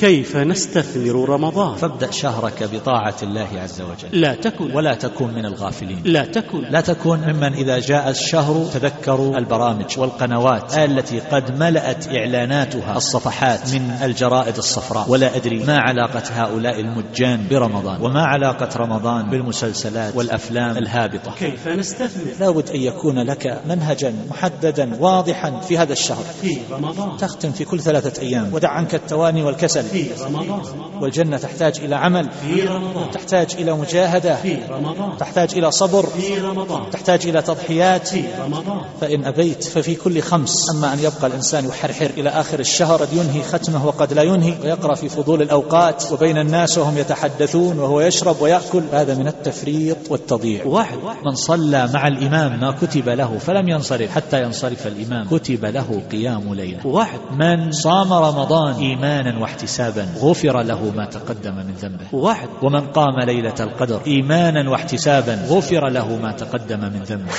[0.00, 4.20] كيف نستثمر رمضان؟ فابدأ شهرك بطاعة الله عز وجل.
[4.20, 4.76] لا تكن.
[4.76, 6.02] ولا تكن من الغافلين.
[6.04, 6.60] لا تكن.
[6.70, 13.90] لا تكن ممن إذا جاء الشهر تذكروا البرامج والقنوات التي قد ملأت إعلاناتها الصفحات من
[14.02, 15.10] الجرائد الصفراء.
[15.10, 21.34] ولا أدري ما علاقة هؤلاء المجان برمضان وما علاقة رمضان بالمسلسلات والأفلام الهابطة.
[21.38, 26.24] كيف نستثمر؟ لابد أن يكون لك منهجا محددا واضحا في هذا الشهر.
[26.42, 27.16] في رمضان.
[27.16, 28.54] تختم في كل ثلاثة أيام.
[28.54, 29.89] ودع عنك التواني والكسل.
[29.92, 30.60] في رمضان.
[31.00, 33.10] والجنة تحتاج إلى عمل في رمضان.
[33.10, 35.16] تحتاج إلى مجاهدة في رمضان.
[35.18, 36.90] تحتاج إلى صبر في رمضان.
[36.90, 38.08] تحتاج إلى تضحيات.
[38.08, 38.80] في رمضان.
[39.00, 40.70] فإن أبيت ففي كل خمس.
[40.70, 44.94] أما أن يبقى الإنسان يحرحر إلى آخر الشهر قد ينهي ختمه وقد لا ينهي ويقرأ
[44.94, 48.82] في فضول الأوقات وبين الناس وهم يتحدثون وهو يشرب ويأكل.
[48.92, 50.66] هذا من التفريط والتضييع.
[50.66, 50.98] واحد.
[51.26, 55.28] من صلى مع الإمام ما كتب له فلم ينصرف حتى ينصرف الإمام.
[55.28, 56.86] كتب له قيام ليلة.
[56.86, 57.18] واحد.
[57.32, 59.79] من صام رمضان إيمانا واحتسابا.
[60.18, 62.06] غفر له ما تقدم من ذنبه.
[62.12, 62.48] واحد.
[62.62, 67.32] ومن قام ليلة القدر إيمانا واحتسابا غفر له ما تقدم من ذنبه.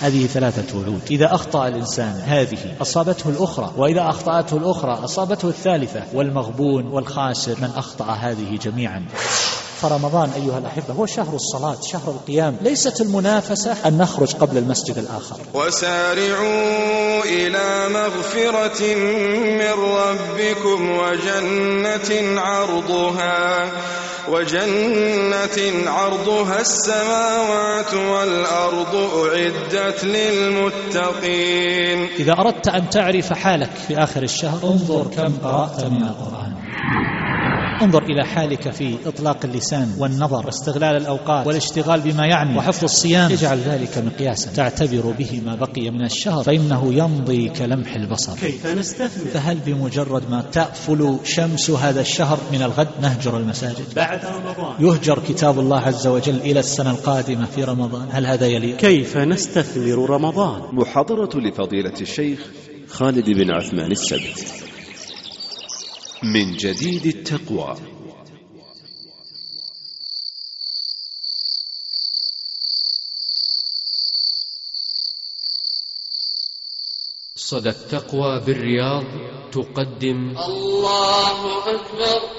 [0.00, 1.00] هذه ثلاثة وعود.
[1.10, 6.02] إذا أخطأ الإنسان هذه أصابته الأخرى وإذا أخطأته الأخرى أصابته الثالثة.
[6.14, 9.04] والمغبون والخاسر من أخطأ هذه جميعا.
[9.82, 12.56] فرمضان أيها الأحبة هو شهر الصلاة شهر القيام.
[12.62, 15.36] ليست المنافسة أن نخرج قبل المسجد الآخر.
[15.54, 18.94] وسارعوا إلى مغفرة
[19.58, 23.72] من ربكم وجنة عرضها
[24.28, 31.98] وجنة عرضها السماوات والأرض أعدت للمتقين.
[32.18, 36.52] إذا أردت أن تعرف حالك في آخر الشهر انظر كم قرأت من القرآن.
[37.82, 43.32] انظر إلى حالك في إطلاق اللسان والنظر واستغلال الأوقات والاشتغال بما يعني وحفظ الصيام.
[43.32, 44.50] اجعل ذلك مقياسا.
[44.50, 46.42] تعتبر به ما بقي من الشهر.
[46.42, 48.36] فإنه يمضي كلمح البصر.
[48.36, 54.74] كيف نستثمر؟ فهل بمجرد ما تأفل شمس هذا الشهر من الغد نهجر المساجد؟ بعد رمضان.
[54.80, 58.08] يهجر كتاب الله عز وجل إلى السنة القادمة في رمضان.
[58.10, 62.38] هل هذا يليق؟ كيف نستثمر رمضان؟ محاضرة لفضيلة الشيخ
[62.88, 64.67] خالد بن عثمان السبت.
[66.22, 67.76] من جديد التقوى.
[77.36, 79.04] صدى التقوى بالرياض
[79.52, 80.38] تقدم.
[80.38, 82.38] الله أكبر.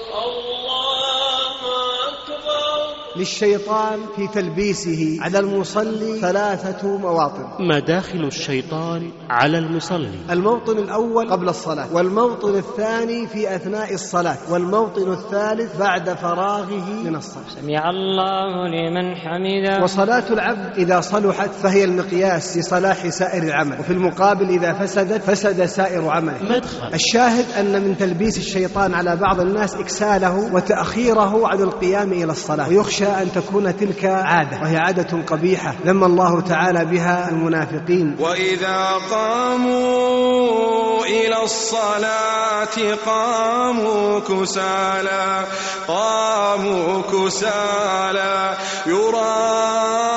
[3.20, 7.44] للشيطان في تلبيسه على المصلي ثلاثة مواطن.
[7.60, 15.78] مداخل الشيطان على المصلي؟ الموطن الأول قبل الصلاة والموطن الثاني في أثناء الصلاة والموطن الثالث
[15.78, 17.44] بعد فراغه من الصلاة.
[17.48, 19.82] سمع الله لمن حمده.
[19.82, 26.08] وصلاة العبد إذا صلحت فهي المقياس لصلاح سائر العمل وفي المقابل إذا فسدت فسد سائر
[26.08, 26.42] عمله.
[26.42, 32.68] مدخل الشاهد أن من تلبيس الشيطان على بعض الناس إكساله وتأخيره عن القيام إلى الصلاة
[32.68, 38.16] ويخشى أن تكون تلك عادة وهي عادة قبيحة ذم الله تعالى بها المنافقين.
[38.18, 45.46] وإذا قاموا إلى الصلاة قاموا كسالى
[45.88, 48.56] قاموا كسالى
[48.86, 50.10] يراءون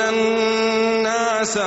[0.00, 1.58] الناس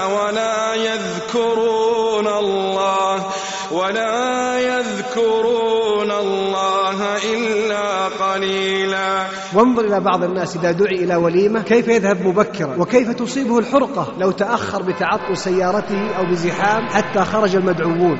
[9.58, 14.32] وانظر إلى بعض الناس إذا دعي إلى وليمة كيف يذهب مبكرا؟ وكيف تصيبه الحرقة؟ لو
[14.32, 18.20] تأخر بتعطل سيارته أو بزحام حتى خرج المدعوون.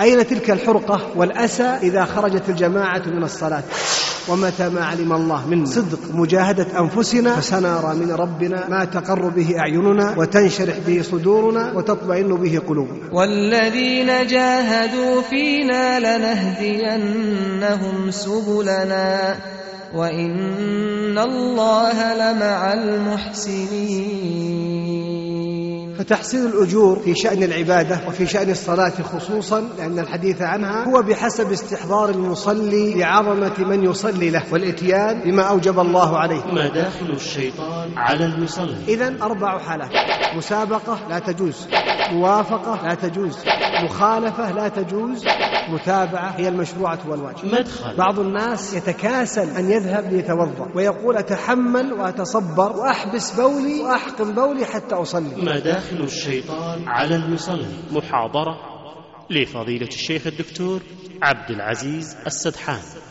[0.00, 3.62] أين تلك الحرقة؟ والأسى إذا خرجت الجماعة من الصلاة.
[4.28, 10.14] ومتى ما علم الله من صدق مجاهدة أنفسنا فسنرى من ربنا ما تقر به أعيننا
[10.18, 13.12] وتنشرح به صدورنا وتطمئن به قلوبنا.
[13.12, 19.36] والذين جاهدوا فينا لنهدينهم سبلنا.
[19.94, 24.42] وإن الله لمع المحسنين
[26.02, 32.10] فتحصيل الأجور في شأن العبادة وفي شأن الصلاة خصوصا لأن الحديث عنها هو بحسب استحضار
[32.10, 36.42] المصلي لعظمة من يصلي له والإتيان بما أوجب الله عليه.
[36.52, 39.90] مداخل الشيطان على المصلي؟ إذا أربع حالات.
[40.36, 41.68] مسابقة لا تجوز
[42.12, 43.38] موافقة لا تجوز
[43.84, 45.24] مخالفة لا تجوز
[45.68, 47.44] متابعة هي المشروعة والواجب.
[47.44, 47.96] مدخل.
[47.96, 55.36] بعض الناس يتكاسل أن يذهب ليتوضأ ويقول أتحمل وأتصبر وأحبس بولي وأحقن بولي حتى أصلي.
[55.36, 57.66] مداخل الشيطان على المصلي.
[57.92, 58.58] محاضرة
[59.30, 60.80] لفضيلة الشيخ الدكتور
[61.22, 63.01] عبد العزيز السدحان.